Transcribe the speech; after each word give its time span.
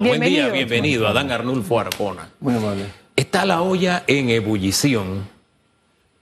Buen 0.00 0.20
día, 0.20 0.48
bienvenido, 0.50 1.08
Adán 1.08 1.32
Arnulfo 1.32 1.80
Arcona. 1.80 2.30
Muy 2.38 2.54
amable. 2.54 2.84
Está 3.16 3.44
la 3.44 3.62
olla 3.62 4.04
en 4.06 4.30
ebullición. 4.30 5.28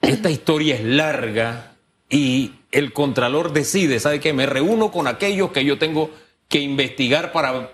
Esta 0.00 0.30
historia 0.30 0.76
es 0.76 0.82
larga 0.82 1.74
y 2.08 2.54
el 2.72 2.94
Contralor 2.94 3.52
decide, 3.52 4.00
¿sabe 4.00 4.18
qué? 4.18 4.32
Me 4.32 4.46
reúno 4.46 4.90
con 4.90 5.06
aquellos 5.06 5.50
que 5.50 5.62
yo 5.62 5.76
tengo 5.76 6.10
que 6.48 6.60
investigar 6.60 7.32
para, 7.32 7.70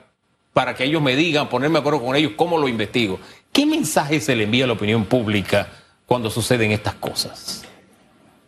para 0.52 0.74
que 0.74 0.82
ellos 0.82 1.00
me 1.00 1.14
digan, 1.14 1.48
ponerme 1.48 1.74
de 1.74 1.78
acuerdo 1.78 2.02
con 2.02 2.16
ellos, 2.16 2.32
cómo 2.34 2.58
lo 2.58 2.66
investigo. 2.66 3.20
¿Qué 3.52 3.64
mensaje 3.64 4.18
se 4.18 4.34
le 4.34 4.42
envía 4.42 4.64
a 4.64 4.66
la 4.66 4.72
opinión 4.72 5.04
pública 5.04 5.68
cuando 6.04 6.30
suceden 6.30 6.72
estas 6.72 6.94
cosas? 6.94 7.62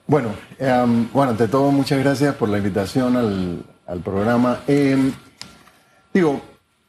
Bueno, 0.09 0.35
em, 0.59 1.09
bueno, 1.13 1.31
ante 1.31 1.47
todo, 1.47 1.71
muchas 1.71 2.01
gracias 2.01 2.35
por 2.35 2.49
la 2.49 2.59
invitación 2.59 3.17
al, 3.87 4.01
programa. 4.01 4.63
Em, 4.67 5.13
digo, 6.13 6.43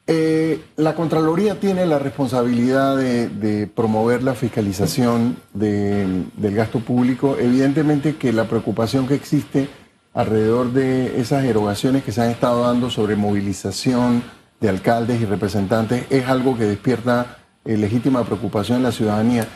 eh, 0.08 0.64
la 0.76 0.94
Contraloría 0.94 1.60
tiene 1.60 1.86
la 1.88 1.98
responsabilidad 1.98 2.96
de, 2.96 3.68
promover 3.74 4.22
la 4.22 4.36
fiscalización 4.36 5.38
del 5.54 6.56
gasto 6.56 6.80
público. 6.80 7.38
Evidentemente 7.40 8.16
que 8.16 8.32
la 8.32 8.48
preocupación 8.48 9.08
que 9.08 9.16
existe 9.16 9.68
alrededor 10.14 10.74
de 10.74 11.20
esas 11.20 11.44
erogaciones 11.44 12.04
que 12.04 12.12
se 12.12 12.22
han 12.22 12.30
estado 12.30 12.62
dando 12.62 12.90
sobre 12.90 13.16
movilización 13.16 14.24
de 14.60 14.70
alcaldes 14.70 15.22
y 15.22 15.26
representantes 15.26 16.06
es 16.10 16.28
algo 16.28 16.56
que 16.58 16.66
despierta 16.66 17.38
eh, 17.66 17.76
legítima 17.76 18.24
preocupación 18.24 18.78
en 18.78 18.84
la 18.84 18.92
ciudadanía. 18.92 19.48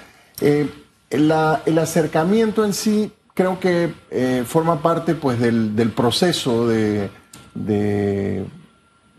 Eh, 0.41 0.67
el 1.11 1.77
acercamiento 1.77 2.65
en 2.65 2.73
sí 2.73 3.11
creo 3.33 3.59
que 3.59 3.93
forma 4.45 4.81
parte 4.81 5.15
pues, 5.15 5.39
del, 5.39 5.91
proceso 5.95 6.67
de 6.67 7.09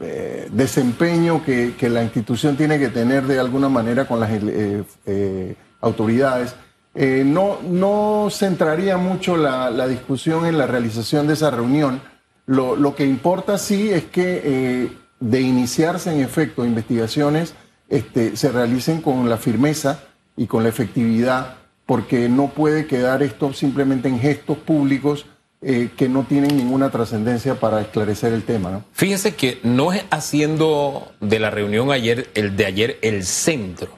eh, 0.03 0.49
desempeño 0.51 1.45
que, 1.45 1.77
la 1.91 2.03
institución 2.03 2.57
tiene 2.57 2.79
que 2.79 2.89
tener 2.89 3.27
de 3.27 3.39
alguna 3.39 3.69
manera 3.69 4.07
con 4.07 4.19
las 4.19 4.31
eh, 4.31 4.83
eh, 5.05 5.55
autoridades. 5.83 6.55
no, 6.95 7.59
no 7.63 8.29
centraría 8.31 8.97
mucho 8.97 9.37
la, 9.37 9.87
discusión 9.87 10.47
en 10.47 10.57
la 10.57 10.67
realización 10.67 11.27
de 11.27 11.35
esa 11.35 11.51
reunión. 11.51 12.01
Lo, 12.47 12.95
que 12.95 13.05
importa 13.05 13.59
sí 13.59 13.91
es 13.91 14.05
que 14.05 14.91
de 15.21 15.41
iniciarse 15.41 16.11
en 16.11 16.21
efecto 16.21 16.65
investigaciones 16.65 17.55
este, 17.91 18.37
se 18.37 18.51
realicen 18.51 19.03
con 19.03 19.29
la 19.29 19.37
firmeza 19.37 20.01
y 20.35 20.47
con 20.47 20.63
la 20.63 20.71
efectividad, 20.71 21.57
porque 21.85 22.31
no 22.31 22.49
puede 22.49 22.87
quedar 22.87 23.23
esto 23.23 23.53
simplemente 23.53 24.09
en 24.09 24.19
gestos 24.19 24.57
públicos 24.57 25.27
eh, 25.63 25.91
que 25.95 26.09
no 26.09 26.25
tienen 26.25 26.57
ninguna 26.57 26.91
trascendencia 26.91 27.57
para 27.57 27.83
esclarecer 27.83 28.33
el 28.33 28.45
tema. 28.45 28.71
¿no? 28.71 28.85
Fíjese 28.93 29.35
que 29.35 29.61
no 29.63 29.93
es 29.93 30.05
haciendo 30.11 31.13
de 31.21 31.39
la 31.39 31.51
reunión 31.51 31.93
ayer, 31.93 32.31
el 32.35 32.57
de 32.57 32.65
ayer, 32.65 32.99
el 33.03 33.25
centro, 33.25 33.91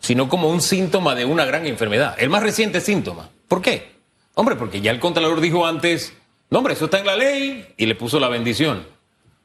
sino 0.00 0.28
como 0.28 0.50
un 0.50 0.60
síntoma 0.60 1.14
de 1.14 1.24
una 1.24 1.44
gran 1.44 1.66
enfermedad, 1.66 2.16
el 2.18 2.30
más 2.30 2.42
reciente 2.42 2.80
síntoma. 2.80 3.30
¿Por 3.46 3.62
qué? 3.62 3.92
Hombre, 4.34 4.56
porque 4.56 4.80
ya 4.80 4.90
el 4.90 4.98
Contralor 4.98 5.40
dijo 5.40 5.66
antes, 5.66 6.12
no, 6.50 6.58
hombre, 6.58 6.74
eso 6.74 6.86
está 6.86 6.98
en 6.98 7.06
la 7.06 7.14
ley 7.16 7.64
y 7.76 7.86
le 7.86 7.94
puso 7.94 8.18
la 8.18 8.28
bendición. 8.28 8.84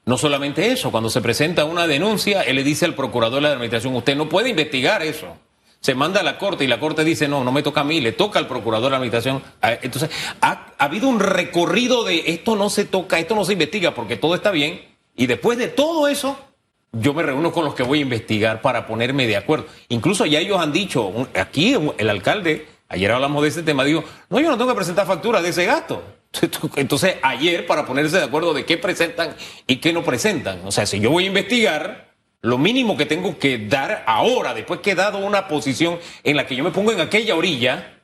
No 0.06 0.18
solamente 0.18 0.72
eso, 0.72 0.90
cuando 0.90 1.12
se 1.12 1.22
presenta 1.22 1.66
una 1.66 1.86
denuncia, 1.86 2.42
él 2.42 2.56
le 2.56 2.64
dice 2.64 2.86
al 2.86 2.96
procurador 2.96 3.36
de 3.36 3.48
la 3.48 3.54
administración, 3.54 3.96
usted 3.96 4.16
no 4.16 4.28
puede 4.28 4.50
investigar 4.50 5.04
eso 5.04 5.38
se 5.82 5.96
manda 5.96 6.20
a 6.20 6.24
la 6.24 6.38
corte 6.38 6.64
y 6.64 6.68
la 6.68 6.80
corte 6.80 7.04
dice, 7.04 7.28
no, 7.28 7.44
no 7.44 7.52
me 7.52 7.64
toca 7.64 7.82
a 7.82 7.84
mí, 7.84 8.02
le 8.02 8.12
toca 8.12 8.40
al 8.40 8.48
procurador 8.48 8.86
de 8.86 8.92
la 8.92 8.98
administración. 8.98 9.42
Ah, 9.62 9.74
entonces, 9.82 10.10
ha, 10.42 10.74
habido 10.78 11.08
un 11.08 11.20
recorrido 11.20 12.04
de 12.04 12.24
esto 12.28 12.56
no 12.56 12.70
se 12.70 12.86
toca, 12.86 13.20
esto 13.20 13.36
no 13.36 13.46
se 13.46 13.54
investiga 13.54 13.94
porque 13.94 14.18
todo 14.18 14.36
está 14.36 14.52
bien. 14.52 14.82
Y 15.16 15.28
después 15.28 15.58
de 15.58 15.68
todo 15.68 16.08
eso, 16.08 16.38
yo 16.92 17.14
me 17.14 17.24
reúno 17.24 17.52
con 17.52 17.66
los 17.66 17.76
que 17.76 17.84
voy 17.84 18.00
a 18.00 18.02
investigar 18.02 18.62
para 18.62 18.88
ponerme 18.88 19.28
de 19.28 19.38
acuerdo. 19.38 19.68
Incluso 19.88 20.26
ya 20.26 20.40
ellos 20.40 20.60
han 20.60 20.74
dicho, 20.74 21.28
aquí 21.36 21.76
el 21.98 22.10
alcalde, 22.10 22.68
ayer 22.90 23.12
hablamos 23.12 23.42
de 23.44 23.50
ese 23.50 23.64
tema, 23.64 23.86
dijo, 23.86 24.04
no, 24.30 24.40
yo 24.40 24.50
no 24.50 24.58
tengo 24.58 24.72
que 24.72 24.76
presentar 24.76 25.08
facturas 25.08 25.44
de 25.44 25.50
ese 25.50 25.66
gasto. 25.66 26.04
Entonces, 26.76 27.16
ayer 27.22 27.66
para 27.66 27.86
ponerse 27.86 28.18
de 28.18 28.24
acuerdo 28.26 28.54
de 28.54 28.66
qué 28.66 28.78
presentan 28.78 29.36
y 29.66 29.78
qué 29.78 29.94
no 29.94 30.04
presentan. 30.04 30.62
O 30.66 30.72
sea, 30.72 30.86
si 30.86 31.00
yo 31.00 31.10
voy 31.10 31.24
a 31.24 31.28
investigar, 31.28 32.09
lo 32.42 32.58
mínimo 32.58 32.96
que 32.96 33.06
tengo 33.06 33.38
que 33.38 33.58
dar 33.58 34.04
ahora, 34.08 34.54
después 34.54 34.80
que 34.80 34.92
he 34.92 34.96
dado 34.96 35.18
una 35.18 35.48
posición 35.48 36.00
en 36.24 36.38
la 36.38 36.46
que 36.46 36.56
yo 36.56 36.64
me 36.64 36.72
pongo 36.72 36.92
en 36.92 37.02
aquella 37.02 37.36
orilla, 37.36 38.00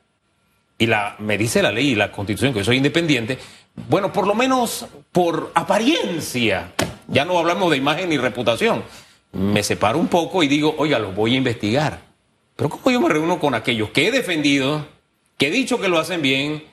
y 0.78 0.88
me 1.18 1.38
dice 1.38 1.62
la 1.62 1.72
ley 1.72 1.90
y 1.90 1.94
la 1.94 2.12
constitución 2.12 2.52
que 2.52 2.58
yo 2.58 2.64
soy 2.64 2.76
independiente, 2.76 3.38
bueno, 3.88 4.12
por 4.12 4.26
lo 4.26 4.34
menos 4.34 4.86
por 5.12 5.52
apariencia, 5.54 6.72
ya 7.08 7.24
no 7.24 7.38
hablamos 7.38 7.70
de 7.70 7.78
imagen 7.78 8.10
ni 8.10 8.18
reputación, 8.18 8.84
me 9.32 9.62
separo 9.62 9.98
un 9.98 10.08
poco 10.08 10.42
y 10.42 10.48
digo, 10.48 10.74
oiga, 10.78 10.98
lo 10.98 11.12
voy 11.12 11.34
a 11.34 11.38
investigar. 11.38 12.00
Pero 12.56 12.70
¿cómo 12.70 12.90
yo 12.90 13.00
me 13.00 13.08
reúno 13.08 13.38
con 13.38 13.54
aquellos 13.54 13.90
que 13.90 14.08
he 14.08 14.10
defendido, 14.10 14.86
que 15.36 15.48
he 15.48 15.50
dicho 15.50 15.78
que 15.78 15.88
lo 15.88 15.98
hacen 15.98 16.22
bien, 16.22 16.64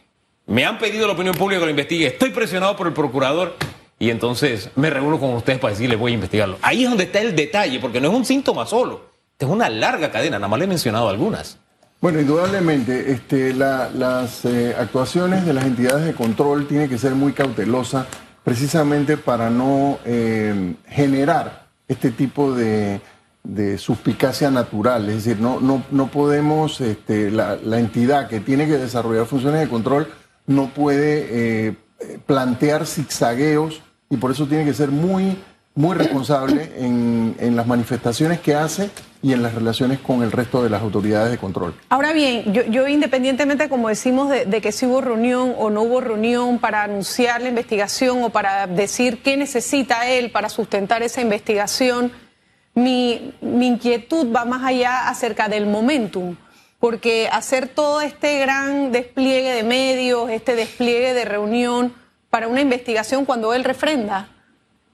me 0.45 0.65
han 0.65 0.77
pedido 0.77 1.07
la 1.07 1.13
opinión 1.13 1.35
pública 1.35 1.59
que 1.59 1.65
lo 1.65 1.71
investigue, 1.71 2.07
estoy 2.07 2.31
presionado 2.31 2.75
por 2.75 2.87
el 2.87 2.93
procurador 2.93 3.55
y 4.03 4.09
entonces 4.09 4.69
me 4.75 4.89
reúno 4.89 5.17
con 5.17 5.33
ustedes 5.33 5.59
para 5.59 5.73
decirles 5.73 5.97
voy 5.97 6.11
a 6.11 6.15
investigarlo. 6.15 6.57
Ahí 6.61 6.83
es 6.83 6.89
donde 6.89 7.05
está 7.05 7.21
el 7.21 7.37
detalle, 7.37 7.79
porque 7.79 8.01
no 8.01 8.09
es 8.09 8.13
un 8.13 8.25
síntoma 8.25 8.65
solo, 8.65 8.99
es 9.39 9.47
una 9.47 9.69
larga 9.69 10.11
cadena, 10.11 10.37
nada 10.39 10.49
más 10.49 10.59
le 10.59 10.65
he 10.65 10.67
mencionado 10.67 11.07
algunas. 11.07 11.57
Bueno, 12.01 12.19
indudablemente, 12.19 13.13
este, 13.13 13.53
las 13.53 14.43
eh, 14.43 14.75
actuaciones 14.77 15.45
de 15.45 15.53
las 15.53 15.63
entidades 15.63 16.03
de 16.03 16.11
control 16.11 16.67
tienen 16.67 16.89
que 16.89 16.97
ser 16.97 17.15
muy 17.15 17.31
cautelosas 17.31 18.05
precisamente 18.43 19.15
para 19.15 19.49
no 19.49 19.99
eh, 20.03 20.75
generar 20.89 21.67
este 21.87 22.11
tipo 22.11 22.53
de, 22.53 22.99
suspicacia 23.77 24.51
natural. 24.51 25.07
Es 25.07 25.23
decir, 25.23 25.39
no, 25.39 25.61
no, 25.61 25.81
no 25.91 26.07
podemos, 26.07 26.81
este, 26.81 27.31
la, 27.31 27.57
entidad 27.79 28.27
que 28.27 28.41
tiene 28.41 28.67
que 28.67 28.77
desarrollar 28.77 29.27
funciones 29.27 29.61
de 29.61 29.69
control 29.69 30.09
no 30.45 30.71
puede 30.73 31.67
eh, 31.69 31.75
plantear 32.25 32.85
zigzagueos 32.85 33.81
y 34.09 34.17
por 34.17 34.31
eso 34.31 34.47
tiene 34.47 34.65
que 34.65 34.73
ser 34.73 34.89
muy, 34.89 35.37
muy 35.75 35.95
responsable 35.95 36.71
en, 36.77 37.55
las 37.55 37.67
manifestaciones 37.67 38.39
que 38.39 38.55
hace 38.55 38.89
y 39.21 39.33
en 39.33 39.41
las 39.41 39.55
relaciones 39.55 39.99
con 39.99 40.23
el 40.23 40.31
resto 40.31 40.63
de 40.63 40.69
las 40.69 40.81
autoridades 40.81 41.31
de 41.31 41.37
control. 41.37 41.73
Ahora 41.89 42.13
bien, 42.13 42.53
yo, 42.53 42.87
independientemente, 42.87 43.69
como 43.69 43.89
decimos, 43.89 44.29
de, 44.29 44.61
que 44.61 44.71
si 44.71 44.85
hubo 44.85 45.01
reunión 45.01 45.53
o 45.57 45.69
no 45.69 45.81
hubo 45.83 46.01
reunión 46.01 46.59
para 46.59 46.83
anunciar 46.83 47.41
la 47.41 47.49
investigación 47.49 48.23
o 48.23 48.29
para 48.29 48.67
decir 48.67 49.21
qué 49.23 49.37
necesita 49.37 50.07
él 50.09 50.31
para 50.31 50.49
sustentar 50.49 51.03
esa 51.03 51.21
investigación, 51.21 52.11
mi, 52.75 53.33
mi 53.41 53.67
inquietud 53.67 54.33
va 54.33 54.45
más 54.45 54.63
allá 54.63 55.07
acerca 55.09 55.47
del 55.47 55.65
momentum 55.67 56.35
porque 56.83 57.29
hacer 57.31 57.69
todo 57.69 58.01
este 58.01 58.39
gran 58.39 58.91
despliegue 58.91 59.53
de 59.53 59.63
medios, 59.63 60.29
este 60.29 60.53
despliegue 60.53 61.13
de 61.13 61.23
reunión, 61.23 61.93
para 62.33 62.47
una 62.47 62.61
investigación 62.61 63.25
cuando 63.25 63.53
él 63.53 63.63
refrenda. 63.63 64.27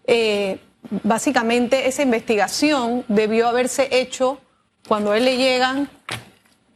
Eh, 0.06 0.60
básicamente 1.04 1.88
esa 1.88 2.02
investigación 2.02 3.06
debió 3.08 3.48
haberse 3.48 3.88
hecho 3.92 4.42
cuando 4.86 5.14
él 5.14 5.24
le 5.24 5.38
llegan 5.38 5.90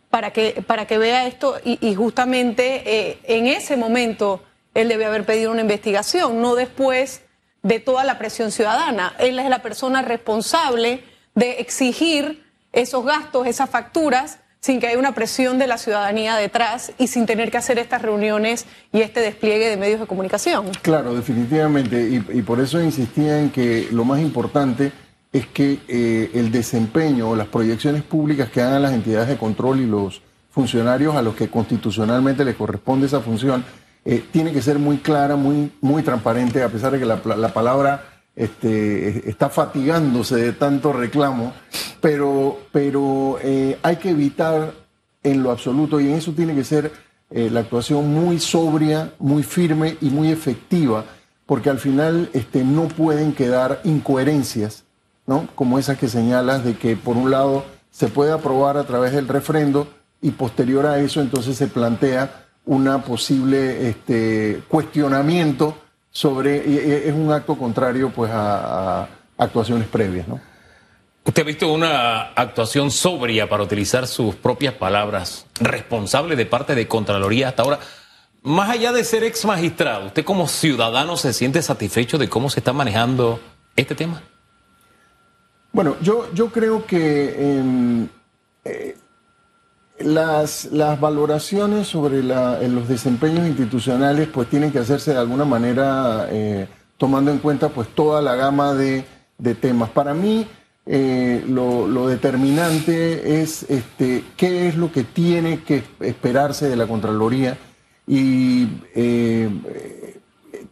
para 0.09 0.31
que, 0.31 0.63
para 0.66 0.88
que 0.88 0.97
vea 0.97 1.28
esto 1.28 1.57
y, 1.66 1.94
justamente 1.96 2.81
eh, 2.85 3.19
en 3.25 3.47
ese 3.47 3.75
momento 3.75 4.41
él 4.73 4.88
debe 4.88 5.03
haber 5.03 5.25
pedido 5.25 5.52
una 5.52 5.59
investigación, 5.59 6.41
no 6.41 6.56
después 6.56 7.23
de 7.62 7.81
toda 7.81 8.06
la 8.06 8.18
presión 8.18 8.50
ciudadana. 8.50 9.16
Él 9.19 9.40
es 9.40 9.50
la 9.50 9.62
persona 9.62 10.02
responsable 10.02 11.03
de 11.35 11.59
exigir 11.59 12.50
esos 12.72 13.03
gastos, 13.03 13.47
esas 13.47 13.69
facturas 13.69 14.40
sin 14.63 14.79
que 14.79 14.88
haya 14.88 14.97
una 14.97 15.13
presión 15.13 15.59
de 15.59 15.68
la 15.68 15.78
ciudadanía 15.78 16.38
detrás 16.38 16.94
y 16.97 17.07
sin 17.07 17.25
tener 17.25 17.51
que 17.51 17.57
hacer 17.57 17.78
estas 17.79 18.01
reuniones 18.01 18.66
y 18.94 19.01
este 19.01 19.19
despliegue 19.19 19.68
de 19.68 19.75
medios 19.75 20.00
de 20.00 20.07
comunicación. 20.07 20.68
Claro, 20.81 21.13
definitivamente, 21.13 22.24
y, 22.31 22.41
por 22.44 22.62
eso 22.62 22.81
insistía 22.81 23.41
en 23.41 23.50
que 23.50 23.90
lo 23.91 24.06
más 24.06 24.22
importante 24.22 24.94
es 25.34 25.47
que 25.47 25.79
eh, 25.90 26.31
el 26.34 26.50
desempeño 26.50 27.31
o 27.31 27.35
las 27.35 27.47
proyecciones 27.47 28.03
públicas 28.03 28.49
que 28.49 28.61
hagan 28.61 28.82
las 28.82 28.93
entidades 28.93 29.28
de 29.28 29.35
control 29.35 29.82
y 29.82 29.85
los 29.85 30.22
funcionarios 30.49 31.14
a 31.17 31.22
los 31.22 31.35
que 31.35 31.49
constitucionalmente 31.49 32.46
les 32.46 32.55
corresponde 32.55 33.08
esa 33.08 33.20
función, 33.20 33.66
eh, 34.05 34.23
tiene 34.32 34.53
que 34.53 34.61
ser 34.61 34.79
muy 34.79 34.99
clara, 34.99 35.35
muy, 35.35 35.73
muy 35.82 36.03
transparente, 36.03 36.64
a 36.64 36.70
pesar 36.70 36.93
de 36.93 36.99
que 36.99 37.05
la, 37.05 37.20
la 37.35 37.49
palabra 37.49 38.13
este, 38.35 39.30
está 39.30 39.50
fatigándose 39.50 40.35
de 40.35 40.53
tanto 40.53 40.94
reclamo, 40.94 41.53
pero, 42.02 42.59
pero 42.72 43.38
eh, 43.41 43.78
hay 43.84 43.97
que 43.97 44.09
evitar 44.09 44.74
en 45.24 45.44
lo 45.44 45.52
absoluto, 45.52 46.00
y 46.00 46.08
en 46.08 46.16
eso 46.16 46.34
tiene 46.34 46.53
que 46.56 46.64
ser 46.64 46.91
eh, 47.30 47.50
la 47.50 47.62
actuación 47.62 48.14
muy 48.14 48.40
sobria, 48.40 49.14
muy 49.20 49.44
firme 49.44 49.97
y 50.02 50.09
muy 50.09 50.30
efectiva, 50.32 51.06
porque 51.46 51.70
al 51.70 51.80
final 51.80 52.30
este, 52.34 52.64
no 52.64 52.88
pueden 52.88 53.34
quedar 53.34 53.82
incoherencias, 53.84 54.84
¿no? 55.26 55.47
como 55.56 55.79
esas 55.79 55.97
que 55.97 56.09
señalas 56.09 56.64
de 56.64 56.76
que 56.76 56.96
por 56.96 57.16
un 57.16 57.32
lado 57.32 57.66
se 57.90 58.08
puede 58.08 58.32
aprobar 58.32 58.78
a 58.78 58.86
través 58.86 59.14
del 59.14 59.28
refrendo 59.28 59.88
y 60.22 60.32
posterior 60.32 60.86
a 60.86 61.00
eso 61.00 61.22
entonces 61.22 61.58
se 61.58 61.68
plantea 61.68 62.46
una 62.66 63.03
posible 63.03 63.90
este, 63.90 64.62
cuestionamiento 64.68 65.78
sobre, 66.14 67.08
es 67.10 67.14
un 67.14 67.32
acto 67.32 67.58
contrario 67.58 68.12
pues 68.12 68.32
a, 68.34 69.10
actuaciones 69.38 69.88
previas, 69.88 70.28
¿no? 70.28 70.40
Usted 71.26 71.42
ha 71.42 71.46
visto 71.46 71.72
una 71.72 72.34
actuación 72.34 72.92
sobria, 72.92 73.48
para 73.48 73.64
utilizar 73.64 74.08
sus 74.08 74.36
propias 74.36 74.74
palabras, 74.74 75.46
responsable 75.60 76.36
de 76.36 76.46
parte 76.46 76.76
de 76.76 76.88
Contraloría 76.88 77.48
hasta 77.48 77.64
ahora. 77.64 77.80
Más 78.44 78.70
allá 78.70 78.92
de 78.92 79.06
ser 79.06 79.24
ex 79.24 79.46
magistrado, 79.46 80.08
¿usted 80.08 80.26
como 80.26 80.50
ciudadano 80.50 81.16
se 81.16 81.32
siente 81.32 81.62
satisfecho 81.62 82.18
de 82.18 82.28
cómo 82.28 82.50
se 82.50 82.60
está 82.60 82.74
manejando 82.74 83.40
este 83.78 83.96
tema? 83.96 84.22
Bueno, 85.72 85.96
yo, 86.02 86.32
yo 86.34 86.52
creo 86.52 86.86
que 86.86 87.58
em, 87.58 88.08
eh, 88.66 88.98
las, 90.03 90.66
las, 90.66 91.00
valoraciones 91.00 91.88
sobre 91.88 92.23
los 92.23 92.88
desempeños 92.88 93.47
institucionales 93.47 94.28
pues 94.28 94.50
tienen 94.50 94.72
que 94.72 94.79
hacerse 94.79 95.11
de 95.11 95.20
alguna 95.20 95.46
manera 95.46 96.28
eh, 96.29 96.67
tomando 96.97 97.32
en 97.32 97.40
cuenta 97.40 97.70
pues 97.70 97.90
toda 97.90 98.22
la 98.22 98.35
gama 98.35 98.73
de, 98.76 99.03
temas. 99.59 99.90
Para 99.90 100.14
mí 100.14 100.47
eh, 100.85 101.44
lo, 101.47 102.08
determinante 102.08 103.41
es 103.41 103.64
este, 103.64 104.23
qué 104.38 104.70
es 104.70 104.78
lo 104.78 104.90
que 104.90 105.03
tiene 105.03 105.64
que 105.64 105.84
esperarse 106.00 106.70
de 106.70 106.78
la 106.78 106.88
Contraloría 106.88 107.58
y 108.08 108.70
eh, 108.96 109.50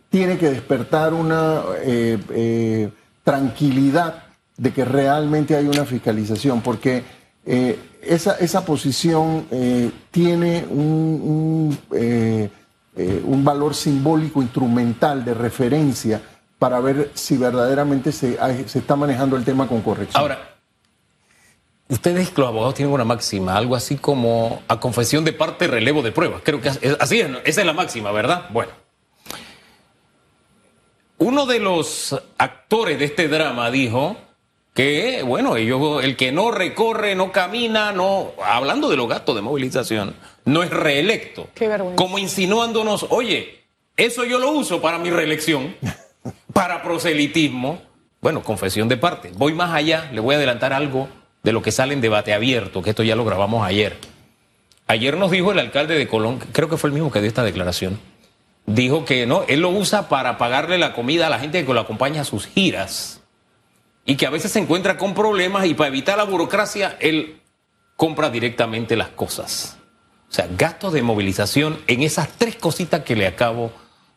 tiene 0.10 0.38
que 0.38 0.52
despertar 0.52 1.14
una 1.14 1.64
eh, 1.84 2.90
tranquilidad 3.26 4.24
de 4.56 4.72
que 4.72 4.86
realmente 4.86 5.58
hay 5.58 5.66
una 5.66 5.84
fiscalización, 5.84 6.62
porque 6.62 7.04
esa, 8.04 8.36
esa, 8.38 8.66
posición 8.66 9.48
tiene 10.12 10.66
un, 10.70 11.78
un 11.92 13.44
valor 13.44 13.76
simbólico 13.76 14.42
instrumental 14.42 15.24
de 15.26 15.34
referencia 15.34 16.22
para 16.62 16.80
ver 16.80 17.10
si 17.16 17.38
verdaderamente 17.38 18.12
se, 18.12 18.38
se 18.68 18.78
está 18.80 18.96
manejando 18.96 19.36
el 19.36 19.44
tema 19.44 19.68
con 19.68 19.82
corrección. 19.82 20.22
Ahora, 20.22 20.58
ustedes 21.90 22.38
los 22.38 22.48
abogados 22.48 22.76
tienen 22.76 22.94
una 22.94 23.04
máxima, 23.04 23.58
algo 23.58 23.76
así 23.76 23.98
como 23.98 24.62
a 24.68 24.80
confesión 24.80 25.26
de 25.26 25.34
parte, 25.34 25.66
relevo 25.66 26.04
de 26.04 26.12
pruebas. 26.12 26.44
Creo 26.44 26.62
que 26.62 26.70
así 26.70 27.20
es, 27.20 27.30
esa 27.46 27.62
es 27.62 27.66
la 27.66 27.74
máxima, 27.74 28.12
¿verdad? 28.12 28.46
Bueno. 28.52 28.72
Uno 31.18 31.48
de 31.48 31.60
los 31.60 32.16
actores 32.38 33.00
de 33.00 33.06
este 33.06 33.28
drama 33.28 33.72
dijo 33.72 34.18
que, 34.74 35.24
bueno, 35.24 35.58
ellos, 35.58 36.04
el 36.04 36.16
que 36.16 36.32
no 36.32 36.52
recorre, 36.52 37.16
no 37.16 37.32
camina, 37.32 37.92
no, 37.92 38.32
hablando 38.44 38.90
de 38.90 38.98
los 38.98 39.10
gastos 39.10 39.36
de 39.36 39.42
movilización, 39.42 40.16
no 40.46 40.64
es 40.64 40.70
reelecto. 40.70 41.50
Qué 41.54 41.68
vergüenza. 41.68 41.98
Como 41.98 42.18
insinuándonos, 42.18 43.08
oye, 43.10 43.64
eso 43.98 44.24
yo 44.24 44.40
lo 44.40 44.52
uso 44.52 44.82
para 44.82 44.98
mi 44.98 45.10
reelección. 45.10 45.76
para 46.54 46.84
proselitismo, 46.84 47.82
bueno, 48.22 48.44
confesión 48.44 48.88
de 48.88 48.98
parte. 48.98 49.32
Voy 49.36 49.54
más 49.54 49.74
allá, 49.74 50.10
le 50.14 50.20
voy 50.20 50.36
a 50.36 50.38
adelantar 50.38 50.74
algo 50.74 51.08
de 51.44 51.52
lo 51.52 51.62
que 51.62 51.72
sale 51.72 51.94
en 51.94 52.02
debate 52.02 52.34
abierto, 52.34 52.82
que 52.82 52.92
esto 52.92 53.04
ya 53.04 53.16
lo 53.16 53.26
grabamos 53.26 53.66
ayer. 53.66 53.98
Ayer 54.88 55.18
nos 55.18 55.32
dijo 55.32 55.52
el 55.52 55.60
alcalde 55.60 55.96
de 55.96 56.08
Colón, 56.08 56.40
creo 56.52 56.70
que 56.70 56.78
fue 56.78 56.90
el 56.90 56.94
mismo 56.94 57.12
que 57.12 57.20
dio 57.20 57.28
esta 57.28 57.44
declaración, 57.44 58.00
dijo 58.66 59.06
que 59.06 59.26
no, 59.26 59.44
él 59.48 59.62
lo 59.62 59.70
usa 59.70 60.10
para 60.10 60.38
pagarle 60.38 60.78
la 60.78 60.94
comida 60.94 61.28
a 61.28 61.30
la 61.30 61.40
gente 61.40 61.66
que 61.66 61.74
lo 61.74 61.80
acompaña 61.80 62.22
a 62.22 62.26
sus 62.26 62.46
giras 62.46 63.21
y 64.06 64.16
que 64.16 64.26
a 64.26 64.30
veces 64.30 64.52
se 64.52 64.60
encuentra 64.60 64.98
con 64.98 65.14
problemas 65.14 65.66
y 65.66 65.74
para 65.74 65.90
evitar 65.90 66.18
la 66.18 66.24
burocracia 66.24 66.98
él 67.00 67.42
compra 67.96 68.30
directamente 68.30 68.96
las 68.96 69.10
cosas. 69.10 69.78
O 70.30 70.34
sea, 70.34 70.48
gastos 70.58 70.94
de 70.94 71.02
movilización 71.02 71.78
en 71.88 72.04
esas 72.04 72.30
tres 72.38 72.56
cositas 72.56 73.02
que 73.02 73.16
le 73.16 73.28
acabo 73.28 73.72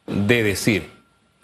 de 0.06 0.42
decir. 0.42 0.90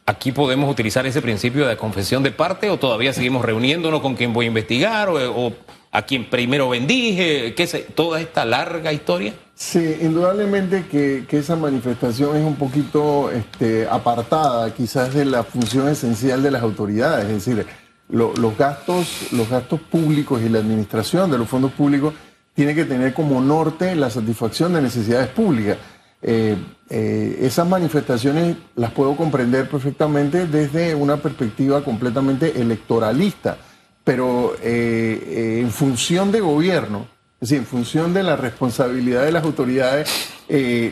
¿Aquí 0.07 0.33
podemos 0.33 0.71
utilizar 0.71 1.07
ese 1.07 1.23
principio 1.23 1.67
de 1.67 1.77
confesión 1.77 2.23
de 2.23 2.31
parte 2.31 2.71
o 2.71 2.79
todavía 2.79 3.13
seguimos 3.13 3.45
reuniéndonos 3.45 4.01
con 4.01 4.15
quien 4.15 4.33
voy 4.33 4.47
a 4.47 4.49
investigar 4.49 5.09
o, 5.09 5.53
a 5.93 6.03
quien 6.03 6.31
primero 6.31 6.69
bendije? 6.69 7.55
¿Qué 7.55 7.67
sé, 7.67 7.81
¿Toda 7.95 8.21
esta 8.21 8.45
larga 8.45 8.93
historia? 8.93 9.35
Sí, 9.55 9.99
indudablemente 10.01 10.87
que, 10.91 11.27
esa 11.31 11.55
manifestación 11.57 12.37
es 12.37 12.45
un 12.45 12.57
poquito 12.57 13.31
este, 13.31 13.87
apartada 13.87 14.73
quizás 14.75 15.13
de 15.15 15.27
la 15.27 15.45
función 15.45 15.89
esencial 15.89 16.43
de 16.43 16.51
las 16.51 16.63
autoridades. 16.63 17.27
Es 17.27 17.45
decir, 17.45 17.67
los, 18.13 18.57
gastos, 18.57 19.33
los 19.33 19.49
gastos 19.49 19.81
públicos 19.81 20.41
y 20.43 20.49
la 20.49 20.59
administración 20.59 21.31
de 21.31 21.39
los 21.39 21.49
fondos 21.49 21.73
públicos 21.73 22.15
tiene 22.55 22.75
que 22.75 22.85
tener 22.85 23.15
como 23.15 23.41
norte 23.41 23.95
la 23.95 24.11
satisfacción 24.11 24.75
de 24.75 24.83
necesidades 24.83 25.29
públicas. 25.29 25.79
Eh, 26.23 26.57
eh, 26.91 27.39
esas 27.41 27.67
manifestaciones 27.67 28.57
las 28.75 28.91
puedo 28.93 29.17
comprender 29.17 29.69
perfectamente 29.69 30.47
desde 30.47 30.95
una 30.95 31.17
perspectiva 31.17 31.83
completamente 31.83 32.61
electoralista, 32.61 33.57
pero 34.05 34.55
eh, 34.61 35.61
en 35.63 35.71
función 35.71 36.33
de 36.33 36.41
gobierno, 36.41 37.07
es 37.35 37.49
decir, 37.49 37.59
en 37.59 37.67
función 37.67 38.13
de 38.13 38.23
la 38.23 38.37
responsabilidad 38.37 39.25
de 39.25 39.33
las 39.33 39.45
autoridades, 39.45 40.11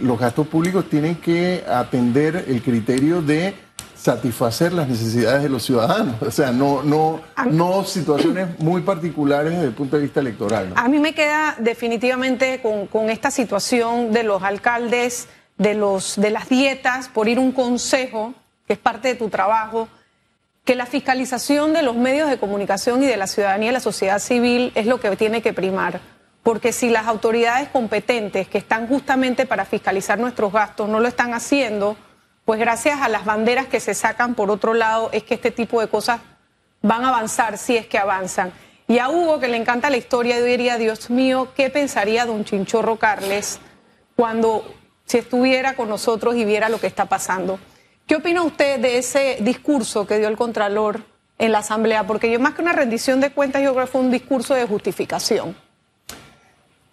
los 0.03 0.19
gastos 0.21 0.47
públicos 0.47 0.89
tienen 0.89 1.17
que 1.17 1.65
atender 1.69 2.45
el 2.47 2.63
criterio 2.63 3.21
de 3.21 3.55
satisfacer 3.99 4.73
las 4.73 4.89
necesidades 4.89 5.43
de 5.43 5.49
los 5.49 5.65
ciudadanos, 5.65 6.23
o 6.23 6.31
sea, 6.31 6.53
no, 6.53 6.83
no, 6.83 7.21
no 7.51 7.85
situaciones 7.85 8.59
muy 8.61 8.83
particulares 8.83 9.53
desde 9.53 9.67
el 9.67 9.73
punto 9.73 9.97
de 9.97 10.03
vista 10.03 10.21
electoral. 10.21 10.73
A 10.77 10.89
mí 10.89 10.99
me 10.99 11.15
queda 11.15 11.57
definitivamente 11.59 12.61
con, 12.63 12.87
con, 12.87 13.11
esta 13.11 13.31
situación 13.31 14.13
de 14.13 14.23
los 14.23 14.43
alcaldes, 14.43 15.29
de, 15.57 15.75
los, 15.75 16.15
de 16.17 16.31
las 16.31 16.49
dietas, 16.49 17.09
por 17.09 17.29
ir 17.29 17.41
un 17.41 17.51
consejo, 17.51 18.35
que 18.67 18.75
es 18.75 18.79
parte 18.79 19.09
de 19.09 19.15
tu 19.17 19.29
trabajo, 19.29 19.89
que 20.65 20.77
la 20.77 20.87
fiscalización 20.87 21.73
de 21.73 21.83
los 21.83 21.97
medios 21.97 22.31
de 22.31 22.39
comunicación 22.39 23.03
y 23.03 23.07
de 23.07 23.17
la 23.17 23.27
ciudadanía 23.27 23.71
y 23.71 23.73
la 23.73 23.81
sociedad 23.81 24.21
civil 24.21 24.71
es 24.75 24.87
lo 24.87 25.01
que 25.01 25.17
tiene 25.17 25.43
que 25.43 25.53
primar. 25.53 26.01
Porque 26.45 26.73
si 26.73 26.89
las 26.89 27.07
autoridades 27.07 27.69
competentes 27.69 28.49
que 28.49 28.59
están 28.59 28.87
justamente 28.87 29.45
para 29.45 29.65
fiscalizar 29.65 30.19
nuestros 30.19 30.53
gastos 30.53 30.89
no 30.89 31.01
lo 31.01 31.09
están 31.09 31.35
haciendo, 31.35 31.97
pues 32.49 32.61
gracias 32.61 33.03
a 33.03 33.11
las 33.11 33.27
banderas 33.27 33.67
que 33.67 33.79
se 33.79 33.93
sacan 33.93 34.35
por 34.35 34.51
otro 34.51 34.73
lado 34.73 35.11
es 35.13 35.23
que 35.23 35.35
este 35.35 35.51
tipo 35.51 35.83
de 35.83 35.89
cosas 35.89 36.23
van 36.81 37.05
a 37.05 37.09
avanzar 37.09 37.59
si 37.59 37.77
es 37.77 37.87
que 37.87 37.99
avanzan. 37.99 38.55
Y 38.87 39.01
a 39.01 39.11
Hugo, 39.11 39.39
que 39.39 39.49
le 39.49 39.59
encanta 39.59 39.91
la 39.91 39.99
historia, 39.99 40.39
yo 40.39 40.47
diría, 40.47 40.79
Dios 40.79 41.11
mío, 41.11 41.49
¿qué 41.55 41.69
pensaría 41.69 42.25
don 42.25 42.47
Chinchorro 42.47 42.97
Carles 42.97 43.61
cuando 44.17 44.65
si 45.05 45.19
estuviera 45.19 45.77
con 45.77 45.91
nosotros 45.91 46.37
y 46.37 46.47
viera 46.47 46.71
lo 46.71 46.81
que 46.81 46.87
está 46.87 47.05
pasando? 47.05 47.59
¿Qué 48.07 48.17
opina 48.17 48.43
usted 48.43 48.81
de 48.81 48.97
ese 48.97 49.37
discurso 49.41 50.07
que 50.07 50.19
dio 50.19 50.29
el 50.29 50.39
Contralor 50.39 51.03
en 51.37 51.53
la 51.53 51.59
Asamblea? 51.59 52.07
Porque 52.07 52.31
yo 52.31 52.41
más 52.41 52.55
que 52.55 52.63
una 52.63 52.73
rendición 52.73 53.21
de 53.21 53.31
cuentas, 53.31 53.61
yo 53.61 53.75
creo 53.75 53.85
que 53.85 53.93
fue 53.93 54.01
un 54.01 54.11
discurso 54.11 54.55
de 54.55 54.65
justificación. 54.65 55.55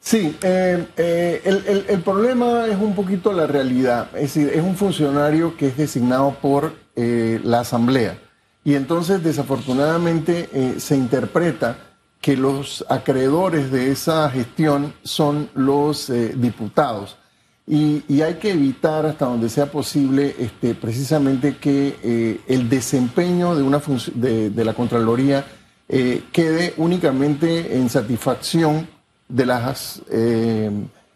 Sí, 0.06 0.38
eh, 0.44 0.86
eh, 0.98 1.84
el, 1.90 2.02
problema 2.02 2.68
es 2.68 2.78
un 2.78 2.94
poquito 2.94 3.34
la 3.34 3.48
realidad. 3.48 4.08
Es 4.14 4.36
decir, 4.36 4.52
es 4.54 4.62
un 4.62 4.76
funcionario 4.76 5.58
que 5.58 5.66
es 5.66 5.78
designado 5.78 6.38
por 6.40 6.76
eh, 6.96 7.42
la 7.44 7.62
Asamblea. 7.62 8.16
Y 8.64 8.76
entonces, 8.76 9.24
desafortunadamente, 9.24 10.80
se 10.80 10.96
interpreta 10.96 11.78
que 12.22 12.38
los 12.38 12.86
acreedores 12.88 13.72
de 13.72 13.92
esa 13.92 14.30
gestión 14.30 14.94
son 15.02 15.50
los 15.56 16.12
diputados. 16.36 17.18
Y, 17.66 18.22
hay 18.22 18.36
que 18.36 18.52
evitar 18.52 19.08
hasta 19.08 19.26
donde 19.26 19.50
sea 19.50 19.72
posible 19.72 20.36
este, 20.38 20.76
precisamente 20.76 21.58
que 21.58 22.44
el 22.48 22.70
desempeño 22.70 23.56
de, 23.56 23.64
una 23.64 23.82
de, 24.14 24.52
de 24.52 24.66
la 24.66 24.74
Contraloría 24.76 25.46
quede 25.88 26.74
únicamente 26.78 27.76
en 27.76 27.90
satisfacción 27.90 28.95
de 29.27 29.46
las 29.46 30.01
eh, 30.12 30.72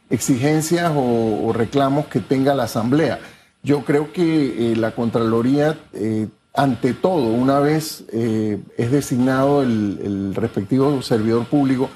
exigencias 0.09 0.91
o, 0.95 1.51
reclamos 1.53 2.07
que 2.07 2.19
tenga 2.19 2.55
la 2.55 2.63
Asamblea. 2.63 3.19
Yo 3.63 3.83
creo 3.83 4.11
que 4.11 4.71
eh, 4.71 4.75
la 4.75 4.91
Contraloría, 4.91 5.77
eh, 5.93 6.27
ante 6.53 6.93
todo, 6.93 7.33
una 7.33 7.59
vez 7.59 8.03
es 8.11 8.91
designado 8.91 9.61
el, 9.61 10.33
respectivo 10.35 11.01
servidor 11.01 11.45
público, 11.45 11.89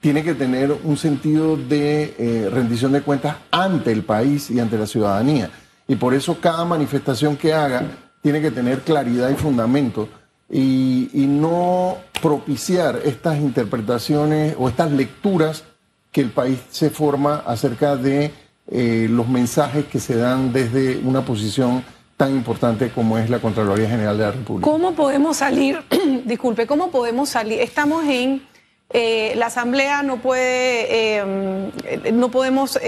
tiene 0.00 0.22
que 0.22 0.34
tener 0.34 0.70
un 0.84 0.96
sentido 0.98 1.56
de 1.56 2.48
rendición 2.52 2.92
de 2.92 3.00
cuentas 3.00 3.36
ante 3.50 3.90
el 3.90 4.02
país 4.02 4.50
y 4.50 4.60
ante 4.60 4.78
la 4.78 4.86
ciudadanía. 4.86 5.50
Y 5.88 5.96
por 5.96 6.14
eso 6.14 6.38
cada 6.40 6.64
manifestación 6.64 7.36
que 7.36 7.54
haga 7.54 7.82
tiene 8.20 8.42
que 8.42 8.50
tener 8.50 8.82
claridad 8.82 9.30
y 9.30 9.34
fundamento 9.34 10.08
y, 10.54 11.26
no 11.26 11.98
propiciar 12.22 13.00
estas 13.04 13.38
interpretaciones 13.38 14.54
o 14.58 14.68
estas 14.68 14.92
lecturas 14.92 15.64
que 16.12 16.20
el 16.20 16.30
país 16.30 16.60
se 16.70 16.90
forma 16.90 17.42
acerca 17.46 17.96
de 17.96 18.30
eh, 18.70 19.08
los 19.10 19.28
mensajes 19.28 19.84
que 19.86 19.98
se 19.98 20.16
dan 20.16 20.52
desde 20.52 20.98
una 20.98 21.24
posición 21.24 21.84
tan 22.16 22.30
importante 22.30 22.90
como 22.90 23.18
es 23.18 23.28
la 23.28 23.40
Contraloría 23.40 23.88
General 23.88 24.16
de 24.16 24.24
la 24.24 24.30
República. 24.30 24.70
¿Cómo 24.70 24.94
podemos 24.94 25.38
salir, 25.38 25.82
disculpe, 26.24 26.68
cómo 26.68 26.90
podemos 26.92 27.28
salir? 27.28 27.60
Estamos 27.60 28.04
en, 28.04 28.46
eh, 28.90 29.34
la 29.36 29.46
Asamblea 29.46 30.04
no 30.04 30.18
puede, 30.18 31.18
eh, 31.18 32.12
no 32.12 32.30
podemos, 32.30 32.78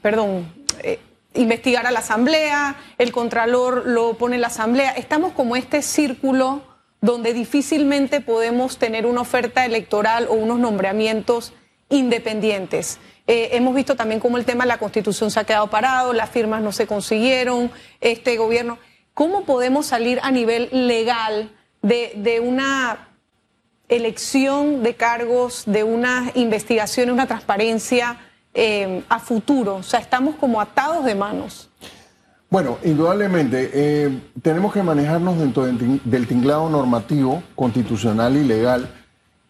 perdón, 0.00 0.46
investigar 1.34 1.86
a 1.86 1.90
la 1.90 1.98
Asamblea, 1.98 2.76
el 2.96 3.12
Contralor 3.12 3.86
lo 3.86 4.14
pone 4.14 4.36
en 4.36 4.40
la 4.40 4.46
Asamblea, 4.46 4.92
estamos 4.92 5.32
como 5.34 5.54
este 5.54 5.82
círculo 5.82 6.62
donde 7.00 7.32
difícilmente 7.32 8.20
podemos 8.20 8.78
tener 8.78 9.06
una 9.06 9.20
oferta 9.20 9.64
electoral 9.64 10.26
o 10.28 10.34
unos 10.34 10.58
nombramientos 10.58 11.52
independientes. 11.88 12.98
Eh, 13.26 13.50
hemos 13.52 13.74
visto 13.74 13.94
también 13.94 14.20
cómo 14.20 14.38
el 14.38 14.44
tema 14.44 14.64
de 14.64 14.68
la 14.68 14.78
constitución 14.78 15.30
se 15.30 15.38
ha 15.38 15.44
quedado 15.44 15.68
parado, 15.68 16.12
las 16.12 16.30
firmas 16.30 16.62
no 16.62 16.72
se 16.72 16.86
consiguieron, 16.86 17.70
este 18.00 18.36
gobierno. 18.36 18.78
¿Cómo 19.14 19.44
podemos 19.44 19.86
salir 19.86 20.18
a 20.22 20.30
nivel 20.30 20.68
legal 20.72 21.50
de, 21.82 22.40
una 22.42 23.08
elección 23.88 24.82
de 24.82 24.94
cargos, 24.94 25.64
de 25.66 25.84
una 25.84 26.30
investigación, 26.34 27.10
una 27.10 27.26
transparencia 27.26 28.18
eh, 28.54 29.02
a 29.08 29.18
futuro? 29.18 29.76
O 29.76 29.82
sea, 29.82 30.00
estamos 30.00 30.36
como 30.36 30.60
atados 30.60 31.04
de 31.04 31.14
manos. 31.14 31.67
Bueno, 32.50 32.78
indudablemente, 32.82 33.70
eh, 33.74 34.22
tenemos 34.40 34.72
que 34.72 34.82
manejarnos 34.82 35.38
dentro 35.38 35.66
del 35.66 36.26
tinglado 36.26 36.70
normativo, 36.70 37.42
constitucional 37.54 38.38
y 38.38 38.44
legal, 38.44 38.88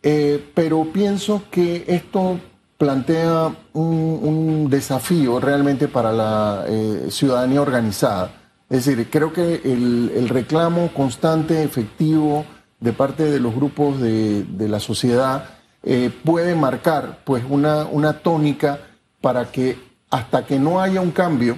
eh, 0.03 0.45
pero 0.53 0.85
pienso 0.93 1.45
que 1.49 1.85
esto 1.87 2.41
plantea 2.77 3.55
un, 3.73 4.69
desafío 4.69 5.39
realmente 5.39 5.87
para 5.87 6.13
la 6.13 6.65
eh, 6.67 7.07
ciudadanía 7.11 7.63
organizada. 7.63 8.33
Es 8.69 8.85
decir, 8.85 9.09
creo 9.11 9.33
que 9.33 9.61
el, 9.65 10.29
reclamo 10.29 10.93
constante, 10.93 11.63
efectivo, 11.63 12.45
de 12.81 12.93
parte 12.93 13.25
de 13.25 13.39
los 13.39 13.55
grupos 13.55 14.01
de, 14.01 14.45
la 14.59 14.81
sociedad 14.81 15.45
puede 16.25 16.55
marcar 16.55 17.21
pues 17.25 17.45
una, 17.49 17.87
una 17.87 18.15
tónica 18.15 18.81
para 19.21 19.51
que 19.51 19.79
hasta 20.11 20.45
que 20.45 20.59
no 20.59 20.81
haya 20.81 21.01
un 21.01 21.13
cambio, 21.13 21.57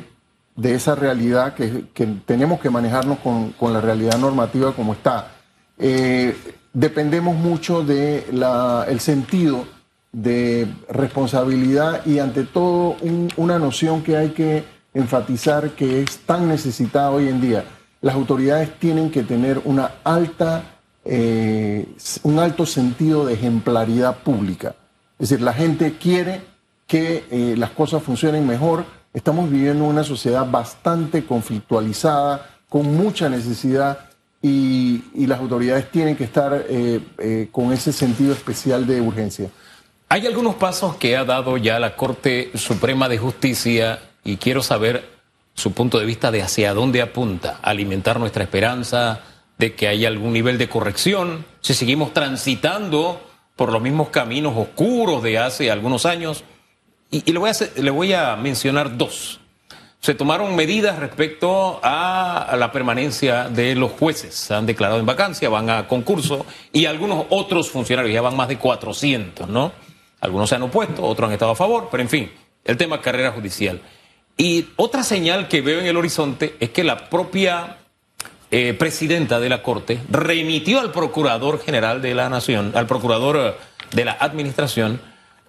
de 0.61 0.75
esa 0.75 0.95
realidad 0.95 1.55
que, 1.55 1.87
tenemos 2.26 2.61
que 2.61 2.69
manejarnos 2.69 3.19
con, 3.21 3.73
la 3.73 3.81
realidad 3.81 4.19
normativa 4.19 4.73
como 4.73 4.93
está. 4.93 5.29
Eh, 5.79 6.37
dependemos 6.75 7.35
mucho 7.35 7.83
del 7.83 8.45
el 8.87 9.00
sentido 9.00 9.64
de 10.12 10.69
responsabilidad 10.88 12.05
y 12.05 12.19
ante 12.19 12.45
todo 12.45 12.97
una 13.37 13.59
noción 13.59 14.02
que 14.02 14.19
hay 14.19 14.31
que 14.31 14.64
enfatizar 14.93 15.71
que 15.71 16.02
es 16.02 16.19
tan 16.19 16.49
necesitada 16.49 17.11
hoy 17.11 17.29
en 17.29 17.40
día. 17.40 17.64
Las 18.02 18.14
autoridades 18.14 18.79
tienen 18.79 19.11
que 19.11 19.23
tener 19.23 19.62
una 19.64 19.93
alta, 20.05 20.64
eh, 21.07 21.87
un 22.23 22.38
alto 22.38 22.67
sentido 22.67 23.25
de 23.25 23.35
ejemplaridad 23.35 24.19
pública. 24.19 24.75
Es 25.19 25.31
decir, 25.31 25.43
la 25.43 25.55
gente 25.55 25.97
quiere 25.97 26.43
que 26.87 27.25
eh, 27.31 27.55
las 27.57 27.71
cosas 27.71 28.02
funcionen 28.02 28.47
mejor, 28.47 28.85
Estamos 29.12 29.50
viviendo 29.50 29.85
una 29.85 30.05
sociedad 30.05 30.49
bastante 30.49 31.25
conflictualizada, 31.25 32.47
con 32.69 32.95
mucha 32.97 33.29
necesidad 33.29 34.11
y, 34.40 35.02
las 35.26 35.40
autoridades 35.40 35.90
tienen 35.90 36.17
que 36.17 36.25
estar 36.25 36.67
eh, 36.69 37.00
eh, 37.19 37.49
con 37.50 37.73
ese 37.73 37.93
sentido 37.93 38.33
especial 38.33 38.87
de 38.87 39.00
urgencia. 39.00 39.50
Hay 40.09 40.26
algunos 40.26 40.55
pasos 40.55 40.97
que 40.97 41.17
ha 41.17 41.25
dado 41.25 41.57
ya 41.57 41.79
la 41.79 41.97
Corte 41.97 42.50
Suprema 42.55 43.09
de 43.09 43.19
Justicia 43.19 44.00
y 44.25 44.37
quiero 44.37 44.62
saber 44.62 45.05
su 45.55 45.73
punto 45.73 45.99
de 45.99 46.07
vista 46.07 46.31
de 46.31 46.43
hacia 46.43 46.73
dónde 46.75 47.02
apunta, 47.02 47.59
alimentar 47.62 48.19
nuestra 48.19 48.45
esperanza 48.45 49.21
de 49.59 49.75
que 49.75 49.88
haya 49.88 50.09
algún 50.09 50.33
nivel 50.33 50.57
de 50.57 50.69
corrección, 50.69 51.45
si 51.61 51.75
seguimos 51.75 52.12
transitando 52.12 53.21
por 53.57 53.73
los 53.73 53.83
mismos 53.83 54.09
caminos 54.09 54.57
oscuros 54.57 55.23
de 55.23 55.38
hace 55.38 55.71
algunos 55.71 56.07
años 56.07 56.45
y, 57.11 57.33
le, 57.33 57.38
voy 57.38 57.50
a 57.50 57.81
le 57.81 57.90
voy 57.90 58.12
a 58.12 58.37
mencionar 58.37 58.97
dos. 58.97 59.40
Se 60.00 60.14
tomaron 60.14 60.57
medidas 60.57 60.99
respecto 60.99 61.79
a 61.83 62.57
la 62.59 62.73
permanencia 62.73 63.49
de 63.49 63.75
los 63.75 63.93
jueces. 63.93 64.35
Se 64.35 64.55
han 64.55 64.64
declarado 64.64 64.99
en 64.99 65.05
vacancia, 65.05 65.50
van 65.50 65.69
a 65.69 65.87
concurso 65.87 66.47
y 66.73 66.87
algunos 66.87 67.26
otros 67.29 67.69
funcionarios, 67.69 68.14
ya 68.14 68.23
van 68.23 68.35
más 68.35 68.49
de 68.49 68.57
400, 68.57 69.49
¿no? 69.49 69.73
Algunos 70.21 70.49
se 70.49 70.55
han 70.55 70.62
opuesto, 70.62 71.05
otros 71.05 71.29
han 71.29 71.35
estado 71.35 71.52
a 71.52 71.57
favor, 71.57 71.88
pero 71.90 72.02
en 72.02 72.09
fin, 72.09 72.33
el 72.64 72.76
tema 72.76 73.00
carrera 73.00 73.33
judicial. 73.33 73.81
Y 74.37 74.69
otra 74.76 75.02
señal 75.02 75.49
que 75.49 75.61
veo 75.61 75.81
en 75.81 75.87
el 75.87 75.97
horizonte 75.99 76.57
es 76.61 76.71
que 76.71 76.83
la 76.83 77.11
propia 77.11 77.76
eh, 78.50 78.75
presidenta 78.75 79.38
de 79.38 79.50
la 79.50 79.62
Corte 79.62 80.00
remitió 80.09 80.81
al 80.81 80.93
Procurador 80.93 81.62
General 81.62 82.00
de 82.00 82.14
la 82.14 82.31
Nación, 82.31 82.73
al 82.75 82.87
Procurador 82.87 83.59
de 83.93 84.05
la 84.05 84.12
Administración, 84.12 85.00